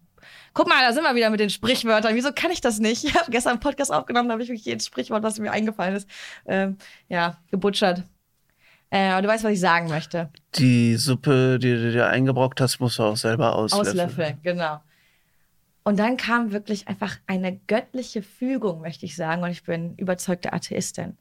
[0.53, 2.15] Guck mal, da sind wir wieder mit den Sprichwörtern.
[2.15, 3.03] Wieso kann ich das nicht?
[3.10, 5.95] Ich habe gestern einen Podcast aufgenommen, da habe ich wirklich jedes Sprichwort, was mir eingefallen
[5.95, 6.10] ist,
[6.45, 6.77] ähm,
[7.08, 8.03] ja, gebutschert.
[8.91, 10.29] Äh, aber du weißt, was ich sagen möchte.
[10.55, 13.99] Die Suppe, die du dir eingebrockt hast, musst du auch selber auslöffeln.
[13.99, 14.79] Auslöffeln, genau.
[15.84, 19.43] Und dann kam wirklich einfach eine göttliche Fügung, möchte ich sagen.
[19.43, 21.17] Und ich bin überzeugte Atheistin.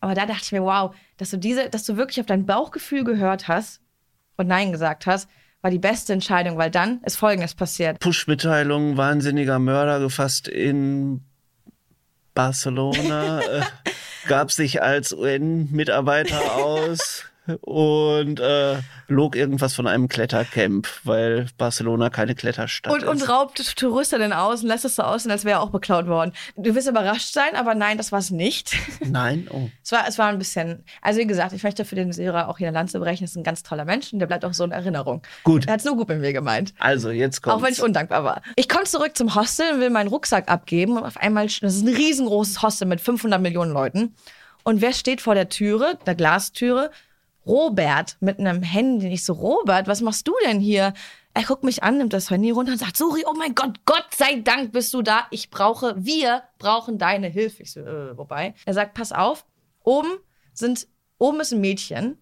[0.00, 3.04] Aber da dachte ich mir, wow, dass du diese, dass du wirklich auf dein Bauchgefühl
[3.04, 3.80] gehört hast
[4.36, 5.28] und Nein gesagt hast,
[5.66, 7.98] war die beste Entscheidung, weil dann ist Folgendes passiert.
[7.98, 11.24] Push-Mitteilung, wahnsinniger Mörder gefasst in
[12.34, 13.40] Barcelona.
[13.40, 13.62] äh,
[14.28, 17.24] gab sich als UN-Mitarbeiter aus
[17.60, 18.76] und äh,
[19.08, 23.08] log irgendwas von einem Klettercamp, weil Barcelona keine Kletterstadt und, ist.
[23.08, 26.32] Und raubt Touristinnen aus und lässt es so aussehen, als wäre er auch beklaut worden.
[26.56, 28.76] Du wirst überrascht sein, aber nein, das war es nicht.
[29.04, 29.48] Nein?
[29.50, 29.68] Oh.
[29.82, 32.58] es, war, es war ein bisschen, also wie gesagt, ich möchte für den Seher auch
[32.58, 34.64] hier eine Lanze brechen, das ist ein ganz toller Mensch und der bleibt auch so
[34.64, 35.22] in Erinnerung.
[35.44, 35.66] Gut.
[35.66, 36.74] Er hat es nur gut mit mir gemeint.
[36.78, 38.42] Also, jetzt kommt Auch wenn ich undankbar war.
[38.56, 41.86] Ich komme zurück zum Hostel und will meinen Rucksack abgeben und auf einmal, das ist
[41.86, 44.14] ein riesengroßes Hostel mit 500 Millionen Leuten.
[44.66, 46.90] Und wer steht vor der Türe, der Glastüre?
[47.46, 49.08] Robert mit einem Handy.
[49.08, 50.92] Ich so, Robert, was machst du denn hier?
[51.34, 54.06] Er guckt mich an, nimmt das Handy runter und sagt, Suri, oh mein Gott, Gott
[54.16, 55.26] sei Dank bist du da.
[55.30, 57.62] Ich brauche, wir brauchen deine Hilfe.
[57.62, 58.54] Ich so, äh, wobei.
[58.64, 59.44] Er sagt, pass auf,
[59.84, 60.18] oben
[60.54, 62.18] sind, oben ist ein Mädchen,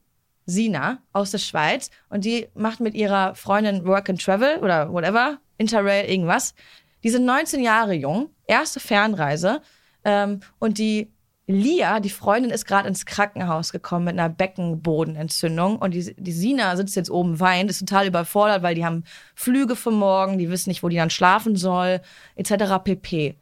[0.46, 5.38] Sina aus der Schweiz und die macht mit ihrer Freundin Work and Travel oder whatever,
[5.56, 6.54] Interrail, irgendwas.
[7.02, 9.62] Die sind 19 Jahre jung, erste Fernreise
[10.04, 11.13] ähm, und die
[11.46, 16.74] Lia, die Freundin, ist gerade ins Krankenhaus gekommen mit einer Beckenbodenentzündung und die, die Sina
[16.76, 20.70] sitzt jetzt oben weint, ist total überfordert, weil die haben Flüge für morgen, die wissen
[20.70, 22.00] nicht, wo die dann schlafen soll,
[22.36, 22.82] etc.
[22.82, 23.30] pp.
[23.30, 23.36] Und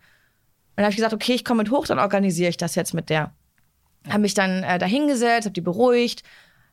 [0.76, 3.08] dann habe ich gesagt, okay, ich komme mit hoch, dann organisiere ich das jetzt mit
[3.08, 3.32] der.
[4.08, 6.24] Habe mich dann äh, da hingesetzt, habe die beruhigt,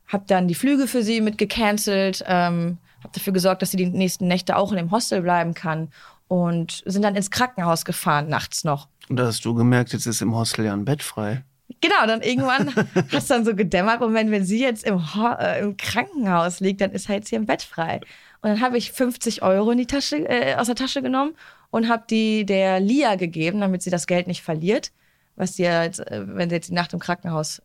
[0.08, 3.86] habe dann die Flüge für sie mit gecancelt, ähm, habe dafür gesorgt, dass sie die
[3.86, 5.90] nächsten Nächte auch in dem Hostel bleiben kann
[6.30, 8.88] und sind dann ins Krankenhaus gefahren, nachts noch.
[9.10, 11.44] Und da hast du gemerkt, jetzt ist im Hostel ja ein Bett frei.
[11.82, 12.74] Genau, dann irgendwann
[13.12, 16.82] hast du dann so gedämmert, Moment, wenn sie jetzt im, Ho äh, im Krankenhaus liegt,
[16.82, 18.00] dann ist halt sie im Bett frei.
[18.42, 21.36] Und dann habe ich 50 Euro in die Tasche, äh, aus der Tasche genommen
[21.72, 24.92] und habe die der Lia gegeben, damit sie das Geld nicht verliert,
[25.36, 27.62] was sie jetzt, äh, wenn sie jetzt die Nacht im Krankenhaus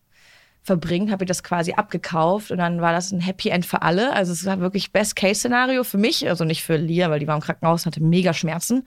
[0.64, 4.14] verbringt, habe ich das quasi abgekauft und dann war das ein Happy End für alle.
[4.14, 7.42] Also es war wirklich Best-Case-Szenario für mich, also nicht für Lia, weil die war im
[7.42, 8.86] Krankenhaus und hatte mega Schmerzen.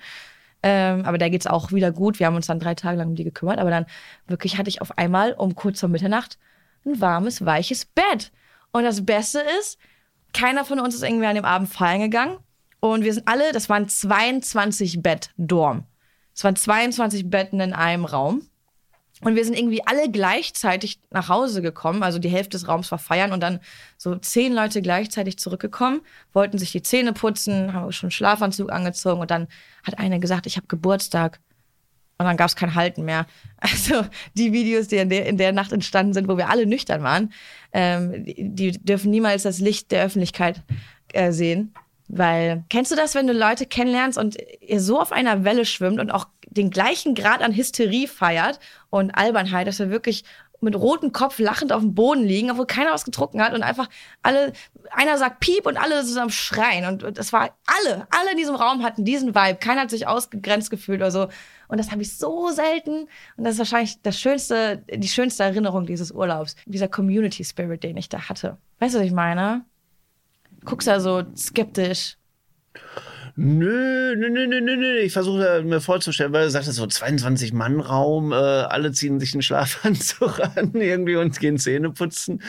[0.63, 2.19] Ähm, aber da geht's auch wieder gut.
[2.19, 3.59] Wir haben uns dann drei Tage lang um die gekümmert.
[3.59, 3.86] Aber dann
[4.25, 6.39] wirklich hatte ich auf einmal um kurz vor Mitternacht
[6.84, 8.32] ein warmes, weiches Bett.
[8.71, 9.78] Und das Beste ist,
[10.34, 12.38] keiner von uns ist irgendwie an dem Abend feiern gegangen.
[12.80, 15.86] Und wir sind alle, das waren 22 Bett-Dorm.
[16.34, 18.41] Es waren 22 Betten in einem Raum.
[19.22, 22.03] Und wir sind irgendwie alle gleichzeitig nach Hause gekommen.
[22.03, 23.59] Also die Hälfte des Raums war feiern und dann
[23.97, 26.01] so zehn Leute gleichzeitig zurückgekommen,
[26.34, 29.47] wollten sich die Zähne putzen, haben schon einen Schlafanzug angezogen und dann
[29.84, 31.39] hat eine gesagt, ich habe Geburtstag.
[32.20, 33.26] Und dann gab es kein Halten mehr.
[33.59, 34.05] Also
[34.36, 37.34] die Videos, die in der, in der Nacht entstanden sind, wo wir alle nüchtern waren,
[37.74, 40.61] ähm, die, die, dürfen niemals das Licht der Öffentlichkeit
[41.13, 41.74] äh, sehen.
[42.07, 45.99] Weil, kennst du das, wenn du Leute kennenlernst und ihr so auf einer Welle schwimmt
[45.99, 50.23] und auch den gleichen Grad an Hysterie feiert und Albernheit, dass wir wirklich
[50.59, 53.89] mit rotem Kopf lachend auf dem Boden liegen, obwohl keiner was getrunken hat und einfach
[54.23, 54.53] alle,
[54.89, 56.85] einer sagt Piep und alle zusammen schreien.
[57.03, 59.59] Und das war alle, alle in diesem Raum hatten diesen Vibe.
[59.59, 61.27] Keiner hat sich ausgegrenzt gefühlt oder so.
[61.67, 63.07] Und das habe ich so selten.
[63.35, 66.55] Und das ist wahrscheinlich das schönste, die schönste Erinnerung dieses Urlaubs.
[66.65, 68.57] Dieser Community Spirit, den ich da hatte.
[68.79, 69.63] Weißt du, was ich meine?
[70.65, 72.17] Guckst da so skeptisch.
[73.39, 74.97] Nö, nö, nö, nö, nö, nö.
[74.97, 80.39] Ich versuche mir vorzustellen, weil du sagtest, so 22-Mann-Raum, äh, alle ziehen sich einen Schlafanzug
[80.55, 82.41] an irgendwie und gehen Zähne putzen.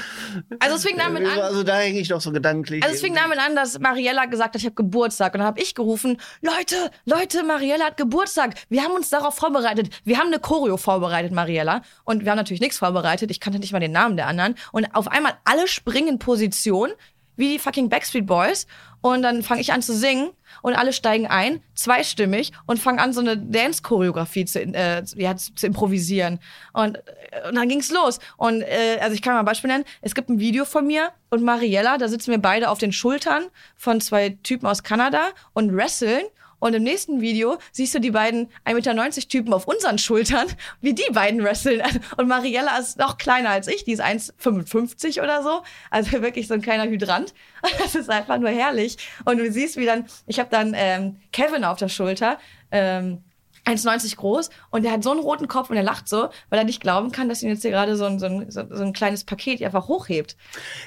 [0.61, 1.40] Also es fing damit an.
[1.40, 2.82] Also da hänge ich doch so gedanklich.
[2.82, 5.34] Also es fing damit an, dass Mariella gesagt hat, ich habe Geburtstag.
[5.34, 8.54] Und dann habe ich gerufen, Leute, Leute, Mariella hat Geburtstag.
[8.70, 9.90] Wir haben uns darauf vorbereitet.
[10.04, 11.82] Wir haben eine Choreo vorbereitet, Mariella.
[12.04, 13.30] Und wir haben natürlich nichts vorbereitet.
[13.30, 14.54] Ich kannte nicht mal den Namen der anderen.
[14.72, 16.92] Und auf einmal alle springen in Position
[17.39, 18.66] wie die fucking Backstreet Boys.
[19.01, 20.30] Und dann fange ich an zu singen
[20.61, 25.66] und alle steigen ein, zweistimmig, und fangen an, so eine Dance-Choreografie zu, äh, ja, zu
[25.66, 26.41] improvisieren.
[26.72, 28.18] Und, äh, und dann ging's los.
[28.36, 29.84] Und äh, also ich kann mal ein Beispiel nennen.
[30.03, 33.45] Es gibt ein Video von mir und Mariella, da sitzen wir beide auf den Schultern
[33.76, 36.24] von zwei Typen aus Kanada und wresteln.
[36.59, 40.48] Und im nächsten Video siehst du die beiden 1,90 Meter Typen auf unseren Schultern,
[40.80, 41.82] wie die beiden wresteln.
[42.16, 45.62] Und Mariella ist noch kleiner als ich, die ist 1,55 oder so.
[45.90, 47.34] Also wirklich so ein kleiner Hydrant.
[47.78, 48.98] Das ist einfach nur herrlich.
[49.24, 52.38] Und du siehst, wie dann, ich habe dann ähm, Kevin auf der Schulter.
[52.70, 53.22] Ähm,
[53.66, 56.64] 1,90 groß und der hat so einen roten Kopf und er lacht so, weil er
[56.64, 59.24] nicht glauben kann, dass ihn jetzt hier gerade so ein, so, ein, so ein kleines
[59.24, 60.36] Paket einfach hochhebt.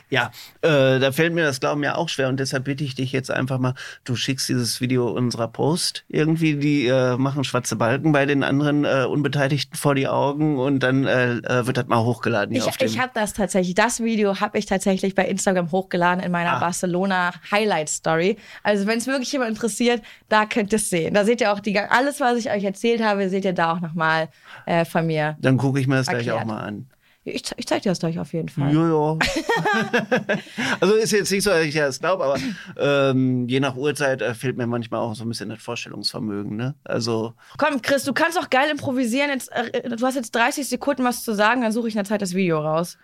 [0.09, 3.11] Ja, äh, da fällt mir das Glauben ja auch schwer und deshalb bitte ich dich
[3.11, 8.11] jetzt einfach mal, du schickst dieses Video unserer Post irgendwie, die äh, machen schwarze Balken
[8.11, 12.03] bei den anderen äh, Unbeteiligten vor die Augen und dann äh, äh wird das mal
[12.03, 12.55] hochgeladen.
[12.55, 16.53] Ich, ich habe das tatsächlich, das Video habe ich tatsächlich bei Instagram hochgeladen in meiner
[16.53, 16.59] ah.
[16.59, 18.37] Barcelona Highlight Story.
[18.63, 21.13] Also wenn es wirklich jemand interessiert, da könnt ihr es sehen.
[21.13, 23.79] Da seht ihr auch die, alles, was ich euch erzählt habe, seht ihr da auch
[23.79, 24.29] nochmal
[24.65, 25.37] äh, von mir.
[25.39, 26.25] Dann gucke ich mir das erklärt.
[26.25, 26.87] gleich auch mal an.
[27.23, 28.73] Ich, ich zeig dir das gleich auf jeden Fall.
[28.73, 29.17] Ja, ja.
[30.79, 32.39] also ist jetzt nicht so, dass ich das glaube, aber
[32.79, 36.55] ähm, je nach Uhrzeit äh, fehlt mir manchmal auch so ein bisschen das Vorstellungsvermögen.
[36.55, 36.73] Ne?
[36.83, 39.29] Also Komm, Chris, du kannst auch geil improvisieren.
[39.29, 42.05] Jetzt, äh, du hast jetzt 30 Sekunden was zu sagen, dann suche ich in der
[42.05, 42.97] Zeit das Video raus.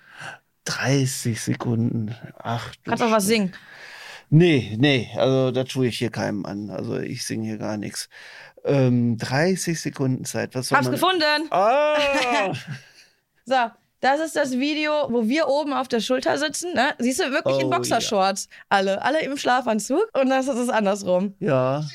[0.65, 2.15] 30 Sekunden.
[2.39, 3.53] Ach, du Kannst auch was singen.
[4.29, 6.69] Nee, nee, also das tue ich hier keinem an.
[6.69, 8.09] Also ich singe hier gar nichts.
[8.67, 10.53] Ähm, 30 Sekunden Zeit.
[10.55, 10.91] Was Hab's man...
[10.93, 11.49] gefunden.
[11.51, 12.53] Oh.
[13.45, 16.73] so, das ist das Video, wo wir oben auf der Schulter sitzen.
[16.73, 16.93] Ne?
[16.99, 18.45] Siehst du wirklich oh, in Boxershorts?
[18.45, 18.57] Ja.
[18.69, 20.07] Alle, alle im Schlafanzug.
[20.13, 21.33] Und das ist es andersrum.
[21.39, 21.83] Ja.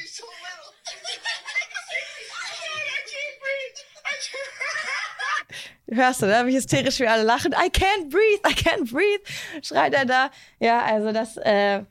[5.90, 6.46] Hörst du, ne?
[6.46, 7.52] wie hysterisch wir alle lachen.
[7.52, 9.22] I can't breathe, I can't breathe,
[9.62, 10.30] schreit er da.
[10.58, 11.82] Ja, also das, äh,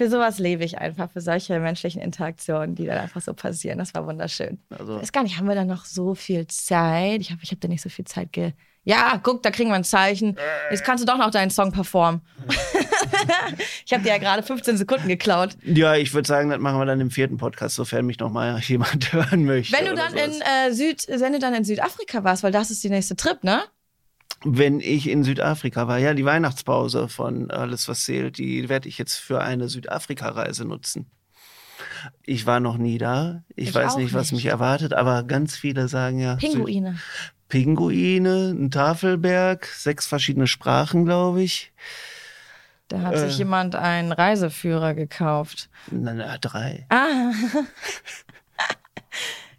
[0.00, 3.78] für sowas lebe ich einfach, für solche menschlichen Interaktionen, die dann einfach so passieren.
[3.78, 4.58] Das war wunderschön.
[4.70, 7.20] Also, ich weiß gar nicht, haben wir da noch so viel Zeit?
[7.20, 8.52] Ich hoffe, ich habe da nicht so viel Zeit ge.
[8.82, 10.38] Ja, guck, da kriegen wir ein Zeichen.
[10.70, 12.22] Jetzt kannst du doch noch deinen Song performen.
[13.84, 15.58] ich habe dir ja gerade 15 Sekunden geklaut.
[15.64, 18.58] Ja, ich würde sagen, das machen wir dann im vierten Podcast, sofern mich noch mal
[18.60, 19.76] jemand hören möchte.
[19.76, 22.82] Wenn du dann in äh, Süd, wenn du dann in Südafrika warst, weil das ist
[22.82, 23.64] die nächste Trip, ne?
[24.44, 25.98] Wenn ich in Südafrika war.
[25.98, 31.10] Ja, die Weihnachtspause von Alles, was zählt, die werde ich jetzt für eine Südafrika-Reise nutzen.
[32.24, 33.42] Ich war noch nie da.
[33.56, 34.44] Ich, Ich weiß nicht, was nicht.
[34.44, 36.34] mich erwartet, aber ganz viele sagen ja.
[36.38, 36.98] Süd- Pinguine.
[37.48, 41.72] Pinguine, ein Tafelberg, sechs verschiedene Sprachen, glaube ich.
[42.88, 43.28] Da hat Äh.
[43.28, 45.68] sich jemand einen Reiseführer gekauft.
[45.90, 46.86] Na, na, drei.
[46.90, 47.32] Ah.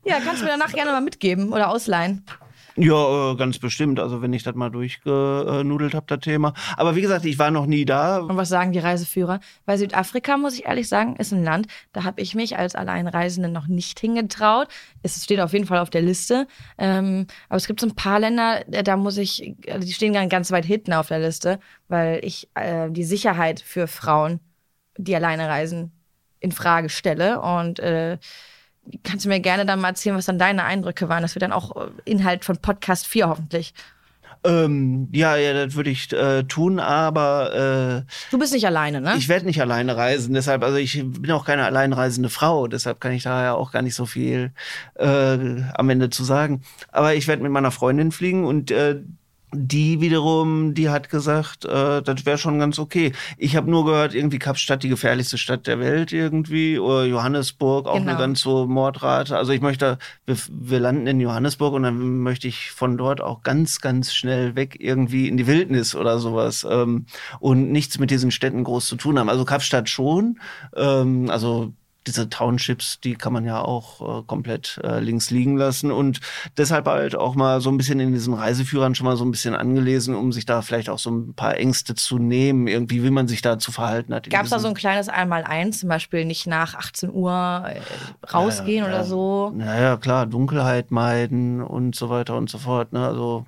[0.06, 2.26] ja, kannst du mir danach gerne mal mitgeben oder ausleihen.
[2.76, 4.00] Ja, äh, ganz bestimmt.
[4.00, 6.54] Also wenn ich das mal durchgenudelt habe, das Thema.
[6.78, 8.20] Aber wie gesagt, ich war noch nie da.
[8.20, 9.40] Und was sagen die Reiseführer?
[9.66, 13.50] Weil Südafrika, muss ich ehrlich sagen, ist ein Land, da habe ich mich als Alleinreisende
[13.50, 14.68] noch nicht hingetraut.
[15.04, 16.48] Es steht auf jeden Fall auf der Liste.
[16.78, 20.12] Ähm, aber es gibt so ein paar Länder, äh, da muss ich, also die stehen
[20.30, 24.40] ganz weit hinten auf der Liste, weil ich äh, die Sicherheit für Frauen,
[24.98, 25.92] die alleine reisen,
[26.40, 27.42] in Frage stelle.
[27.42, 28.18] Und äh,
[29.04, 31.22] kannst du mir gerne dann mal erzählen, was dann deine Eindrücke waren?
[31.22, 33.74] Das wird dann auch äh, Inhalt von Podcast 4 hoffentlich.
[34.44, 39.14] Ähm, ja, ja, das würde ich äh, tun, aber äh, Du bist nicht alleine, ne?
[39.16, 40.34] ich werde nicht alleine reisen.
[40.34, 42.68] Deshalb, also ich bin auch keine alleinreisende Frau.
[42.68, 44.52] Deshalb kann ich da ja auch gar nicht so viel
[44.96, 45.38] äh,
[45.76, 46.64] am Ende zu sagen.
[46.92, 49.02] Aber ich werde mit meiner Freundin fliegen und äh,
[49.54, 53.12] die wiederum, die hat gesagt, äh, das wäre schon ganz okay.
[53.38, 57.96] Ich habe nur gehört, irgendwie Kapstadt die gefährlichste Stadt der Welt irgendwie, oder Johannesburg auch
[57.96, 58.12] Genau.
[58.12, 59.38] eine ganz so Mordrate.
[59.38, 63.44] Also ich möchte, wir, wir landen in Johannesburg und dann möchte ich von dort auch
[63.44, 67.06] ganz, ganz schnell weg irgendwie in die Wildnis oder sowas ähm,
[67.40, 69.30] und nichts mit diesen Städten groß zu tun haben.
[69.30, 70.40] Also Kapstadt schon,
[70.76, 71.74] ähm, also
[72.08, 76.20] diese Townships, die kann man ja auch äh, komplett äh, links liegen lassen und
[76.58, 79.54] deshalb halt auch mal so ein bisschen in diesen Reiseführern schon mal so ein bisschen
[79.54, 83.28] angelesen, um sich da vielleicht auch so ein paar Ängste zu nehmen, irgendwie, wie man
[83.28, 84.30] sich da zu verhalten hat.
[84.30, 87.32] Gab es da so ein kleines Einmal-Eins, zum Beispiel nicht nach 18 Uhr
[87.68, 87.82] äh,
[88.28, 89.04] rausgehen Ja, ja, oder ja.
[89.04, 89.52] so?
[89.56, 92.94] Naja, klar, Dunkelheit meiden und so weiter und so fort.
[92.94, 93.06] Ne?
[93.06, 93.46] Also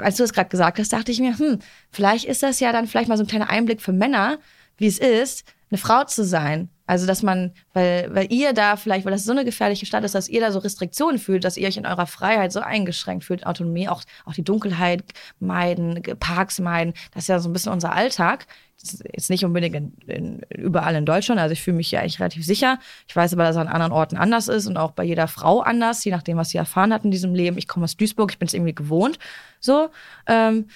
[0.00, 1.58] Als du das gerade gesagt hast, dachte ich mir, hm,
[1.90, 4.38] vielleicht ist das ja dann vielleicht mal so ein kleiner Einblick für Männer,
[4.78, 6.70] wie es ist, eine Frau zu sein.
[6.86, 10.14] Also, dass man, weil, weil ihr da vielleicht, weil das so eine gefährliche Stadt ist,
[10.14, 13.46] dass ihr da so Restriktionen fühlt, dass ihr euch in eurer Freiheit so eingeschränkt fühlt,
[13.46, 15.02] Autonomie, auch, auch die Dunkelheit
[15.40, 16.92] meiden, Parks meiden.
[17.12, 18.46] Das ist ja so ein bisschen unser Alltag.
[18.80, 21.40] Das ist jetzt nicht unbedingt in, in, überall in Deutschland.
[21.40, 22.78] Also ich fühle mich hier eigentlich relativ sicher.
[23.08, 25.60] Ich weiß aber, dass es an anderen Orten anders ist und auch bei jeder Frau
[25.60, 27.56] anders, je nachdem, was sie erfahren hat in diesem Leben.
[27.56, 29.18] Ich komme aus Duisburg, ich bin es irgendwie gewohnt.
[29.60, 29.88] So.
[30.26, 30.66] Ähm,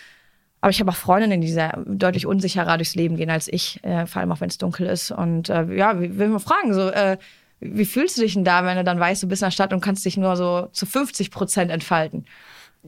[0.60, 4.06] aber ich habe auch Freundinnen, die sehr deutlich unsicherer durchs Leben gehen als ich, äh,
[4.06, 5.10] vor allem auch wenn es dunkel ist.
[5.10, 7.16] Und äh, ja, will mal fragen, so, äh,
[7.60, 9.72] wie fühlst du dich denn da, wenn du dann weißt, du bist in der Stadt
[9.72, 12.24] und kannst dich nur so zu 50 Prozent entfalten?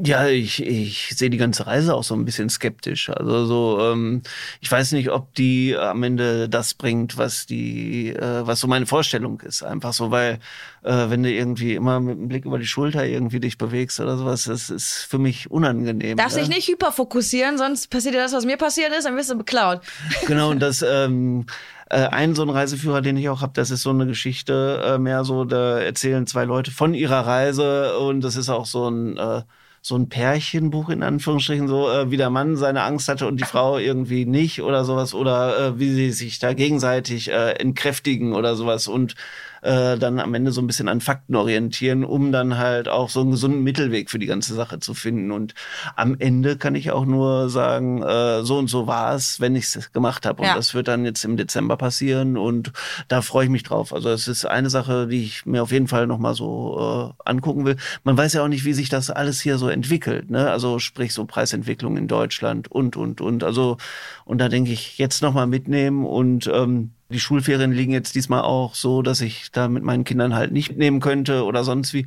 [0.03, 3.11] Ja, ich, ich sehe die ganze Reise auch so ein bisschen skeptisch.
[3.11, 4.23] Also so, ähm,
[4.61, 8.87] ich weiß nicht, ob die am Ende das bringt, was die, äh, was so meine
[8.87, 9.63] Vorstellung ist.
[9.63, 10.39] Einfach so, weil
[10.83, 14.17] äh, wenn du irgendwie immer mit dem Blick über die Schulter irgendwie dich bewegst oder
[14.17, 16.17] sowas, das ist für mich unangenehm.
[16.17, 16.45] Darfst ne?
[16.45, 19.81] dich nicht hyperfokussieren, sonst passiert dir das, was mir passiert ist, dann wirst du beklaut.
[20.27, 21.47] Genau, und das ähm,
[21.91, 24.99] äh, ein so ein Reiseführer, den ich auch habe, das ist so eine Geschichte äh,
[24.99, 29.17] mehr so, da erzählen zwei Leute von ihrer Reise und das ist auch so ein
[29.17, 29.43] äh,
[29.83, 33.45] so ein Pärchenbuch in Anführungsstrichen, so äh, wie der Mann seine Angst hatte und die
[33.45, 38.57] Frau irgendwie nicht oder sowas oder äh, wie sie sich da gegenseitig äh, entkräftigen oder
[38.57, 38.89] sowas.
[38.89, 39.15] Und
[39.63, 43.21] äh, dann am Ende so ein bisschen an Fakten orientieren, um dann halt auch so
[43.21, 45.31] einen gesunden Mittelweg für die ganze Sache zu finden.
[45.31, 45.55] Und
[45.97, 49.65] am Ende kann ich auch nur sagen, äh, so und so war es, wenn ich
[49.75, 50.43] es gemacht habe.
[50.43, 50.55] Und Ja.
[50.55, 52.73] das wird dann jetzt im Dezember passieren und
[53.09, 53.93] da freue ich mich drauf.
[53.93, 57.65] Also es ist eine Sache, die ich mir auf jeden Fall nochmal so äh, angucken
[57.65, 57.77] will.
[58.05, 60.31] Man weiß ja auch nicht, wie sich das alles hier so entwickelt.
[60.31, 60.51] Ne?
[60.51, 63.45] Also sprich so Preisentwicklung in Deutschland und, und, und.
[63.45, 63.77] Also
[64.25, 68.75] und da denke ich, jetzt nochmal mitnehmen und ähm, die Schulferien liegen jetzt diesmal auch
[68.75, 72.07] so, dass ich da mit meinen Kindern halt nicht mitnehmen könnte oder sonst wie.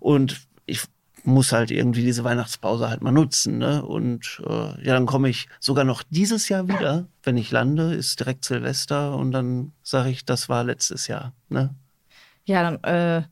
[0.00, 0.82] Und ich
[1.24, 3.58] muss halt irgendwie diese Weihnachtspause halt mal nutzen.
[3.58, 3.84] Ne?
[3.84, 7.06] Und äh, ja, dann komme ich sogar noch dieses Jahr wieder.
[7.22, 11.32] Wenn ich lande, ist direkt Silvester und dann sage ich, das war letztes Jahr.
[11.48, 11.74] Ne?
[12.44, 13.22] Ja, dann äh,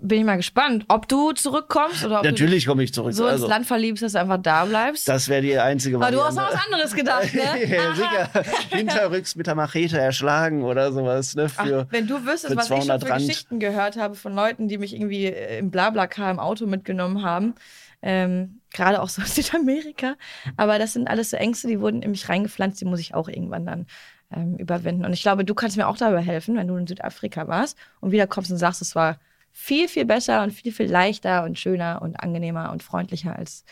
[0.00, 3.12] bin ich mal gespannt, ob du zurückkommst oder ob Natürlich komme ich du zurück.
[3.12, 5.08] so ins also, Land verliebst, dass du einfach da bleibst.
[5.08, 6.40] das wäre die einzige Aber du Variante.
[6.40, 7.66] hast noch was anderes gedacht, ne?
[7.68, 8.30] ja, sicher.
[8.76, 11.34] Hinterrücks mit der Machete erschlagen oder sowas.
[11.34, 11.46] Ne?
[11.56, 13.26] Ach, Für, wenn du wüsstest, was ich schon 200 für Rand.
[13.26, 17.54] Geschichten gehört habe von Leuten, die mich irgendwie äh, im Blablacar im Auto mitgenommen haben.
[18.02, 20.14] Ähm, Gerade auch so aus Südamerika.
[20.56, 23.28] Aber das sind alles so Ängste, die wurden in mich reingepflanzt, die muss ich auch
[23.28, 23.86] irgendwann dann
[24.34, 25.04] ähm, überwinden.
[25.04, 28.10] Und ich glaube, du kannst mir auch dabei helfen, wenn du in Südafrika warst und
[28.10, 29.18] wiederkommst und sagst, es war
[29.52, 33.64] viel, viel besser und viel, viel leichter und schöner und angenehmer und freundlicher als,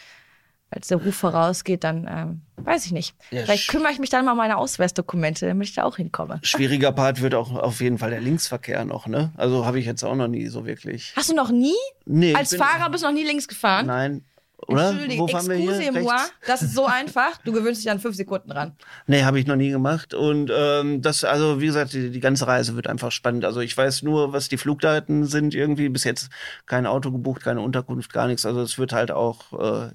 [0.71, 3.17] als der Ruf vorausgeht, dann ähm, weiß ich nicht.
[3.31, 6.39] Ja, Vielleicht kümmere ich mich dann mal um meine Ausweisdokumente, damit ich da auch hinkomme.
[6.45, 9.07] Schwieriger Part wird auch auf jeden Fall der Linksverkehr noch.
[9.07, 9.33] Ne?
[9.37, 11.13] Also habe ich jetzt auch noch nie so wirklich.
[11.17, 11.75] Hast du noch nie
[12.05, 13.87] Nee, als Fahrer bist du noch nie links gefahren?
[13.87, 14.25] Nein.
[14.67, 14.91] Oder?
[14.91, 16.13] Entschuldige, Wo excusez-moi.
[16.13, 16.33] Rechts?
[16.47, 17.39] Das ist so einfach.
[17.45, 18.77] Du gewöhnst dich an fünf Sekunden dran.
[19.07, 20.15] Nee, habe ich noch nie gemacht.
[20.15, 23.45] Und ähm, das, also wie gesagt, die, die ganze Reise wird einfach spannend.
[23.45, 25.89] Also ich weiß nur, was die Flugdaten sind irgendwie.
[25.89, 26.31] Bis jetzt
[26.67, 28.45] kein Auto gebucht, keine Unterkunft, gar nichts.
[28.45, 29.91] Also es wird halt auch äh,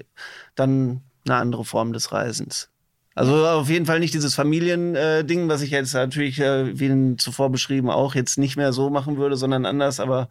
[0.56, 2.70] dann eine andere Form des Reisens.
[3.14, 7.50] Also auf jeden Fall nicht dieses Familiending, äh, was ich jetzt natürlich, äh, wie zuvor
[7.50, 10.02] beschrieben, auch jetzt nicht mehr so machen würde, sondern anders.
[10.02, 10.28] Aber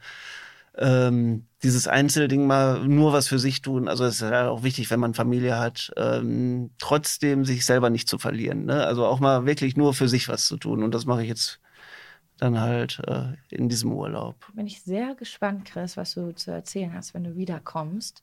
[0.79, 3.89] ähm, dieses Einzelding mal nur was für sich tun.
[3.89, 8.09] Also es ist ja auch wichtig, wenn man Familie hat, ähm, trotzdem sich selber nicht
[8.09, 8.65] zu verlieren.
[8.65, 8.85] Ne?
[8.85, 10.83] Also auch mal wirklich nur für sich was zu tun.
[10.83, 11.61] Und das mache ich jetzt
[12.39, 14.37] dann halt äh, in diesem Urlaub.
[14.55, 18.23] Bin ich sehr gespannt, Chris, was du zu erzählen hast, wenn du wiederkommst.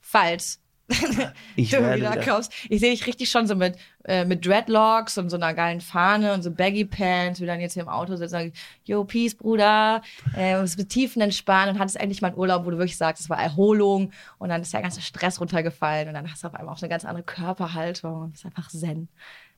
[0.00, 0.60] Falls
[1.56, 2.52] Ich werde wiederkommst.
[2.68, 6.34] Ich sehe dich richtig schon so mit, äh, mit Dreadlocks und so einer geilen Fahne
[6.34, 9.34] und so Baggy Pants, wie dann jetzt hier im Auto sitzt und sagst, yo, peace,
[9.34, 10.02] Bruder,
[10.36, 13.30] äh, mit Tiefen entspannen und hattest endlich mal einen Urlaub, wo du wirklich sagst, es
[13.30, 16.74] war Erholung und dann ist der ganze Stress runtergefallen und dann hast du auf einmal
[16.74, 19.08] auch so eine ganz andere Körperhaltung und bist einfach zen.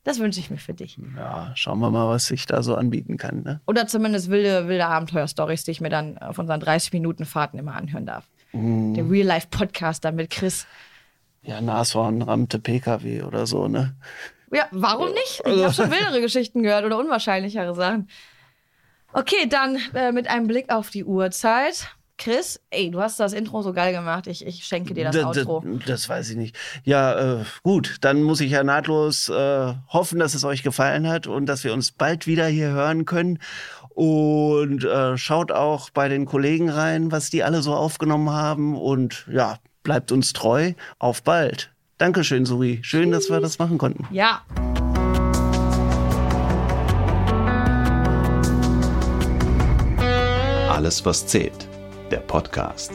[0.05, 0.99] Das wünsche ich mir für dich.
[1.17, 3.43] Ja, schauen wir mal, was sich da so anbieten kann.
[3.43, 3.61] Ne?
[3.67, 7.75] Oder zumindest wilde, wilde Abenteuer-Stories, die ich mir dann auf unseren 30 Minuten Fahrten immer
[7.75, 8.29] anhören darf.
[8.53, 10.67] Der Real-Life-Podcast dann mit Chris.
[11.47, 13.95] Ja, Nashorn rammte PKW oder so, ne?
[14.53, 15.43] Ja, warum nicht?
[15.47, 18.09] Ich habe schon wildere Geschichten gehört oder unwahrscheinlichere Sachen.
[19.13, 21.89] Okay, dann äh, mit einem Blick auf die Uhrzeit.
[22.19, 24.27] Chris, ey, du hast das Intro so geil gemacht.
[24.27, 25.63] Ich, ich schenke dir das D- Outro.
[25.87, 26.57] Das weiß ich nicht.
[26.83, 31.27] Ja, äh, gut, dann muss ich ja nahtlos äh, hoffen, dass es euch gefallen hat
[31.27, 33.39] und dass wir uns bald wieder hier hören können.
[33.91, 38.77] Und äh, schaut auch bei den Kollegen rein, was die alle so aufgenommen haben.
[38.77, 40.73] Und ja, bleibt uns treu.
[40.99, 41.71] Auf bald.
[41.97, 42.81] Dankeschön, Suri.
[42.83, 44.05] Schön, dass wir das machen konnten.
[44.11, 44.43] Ja,
[50.69, 51.69] Alles, was zählt.
[52.11, 52.93] Der Podcast.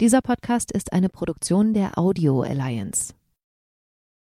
[0.00, 3.17] Dieser Podcast ist eine Produktion der Audio Alliance.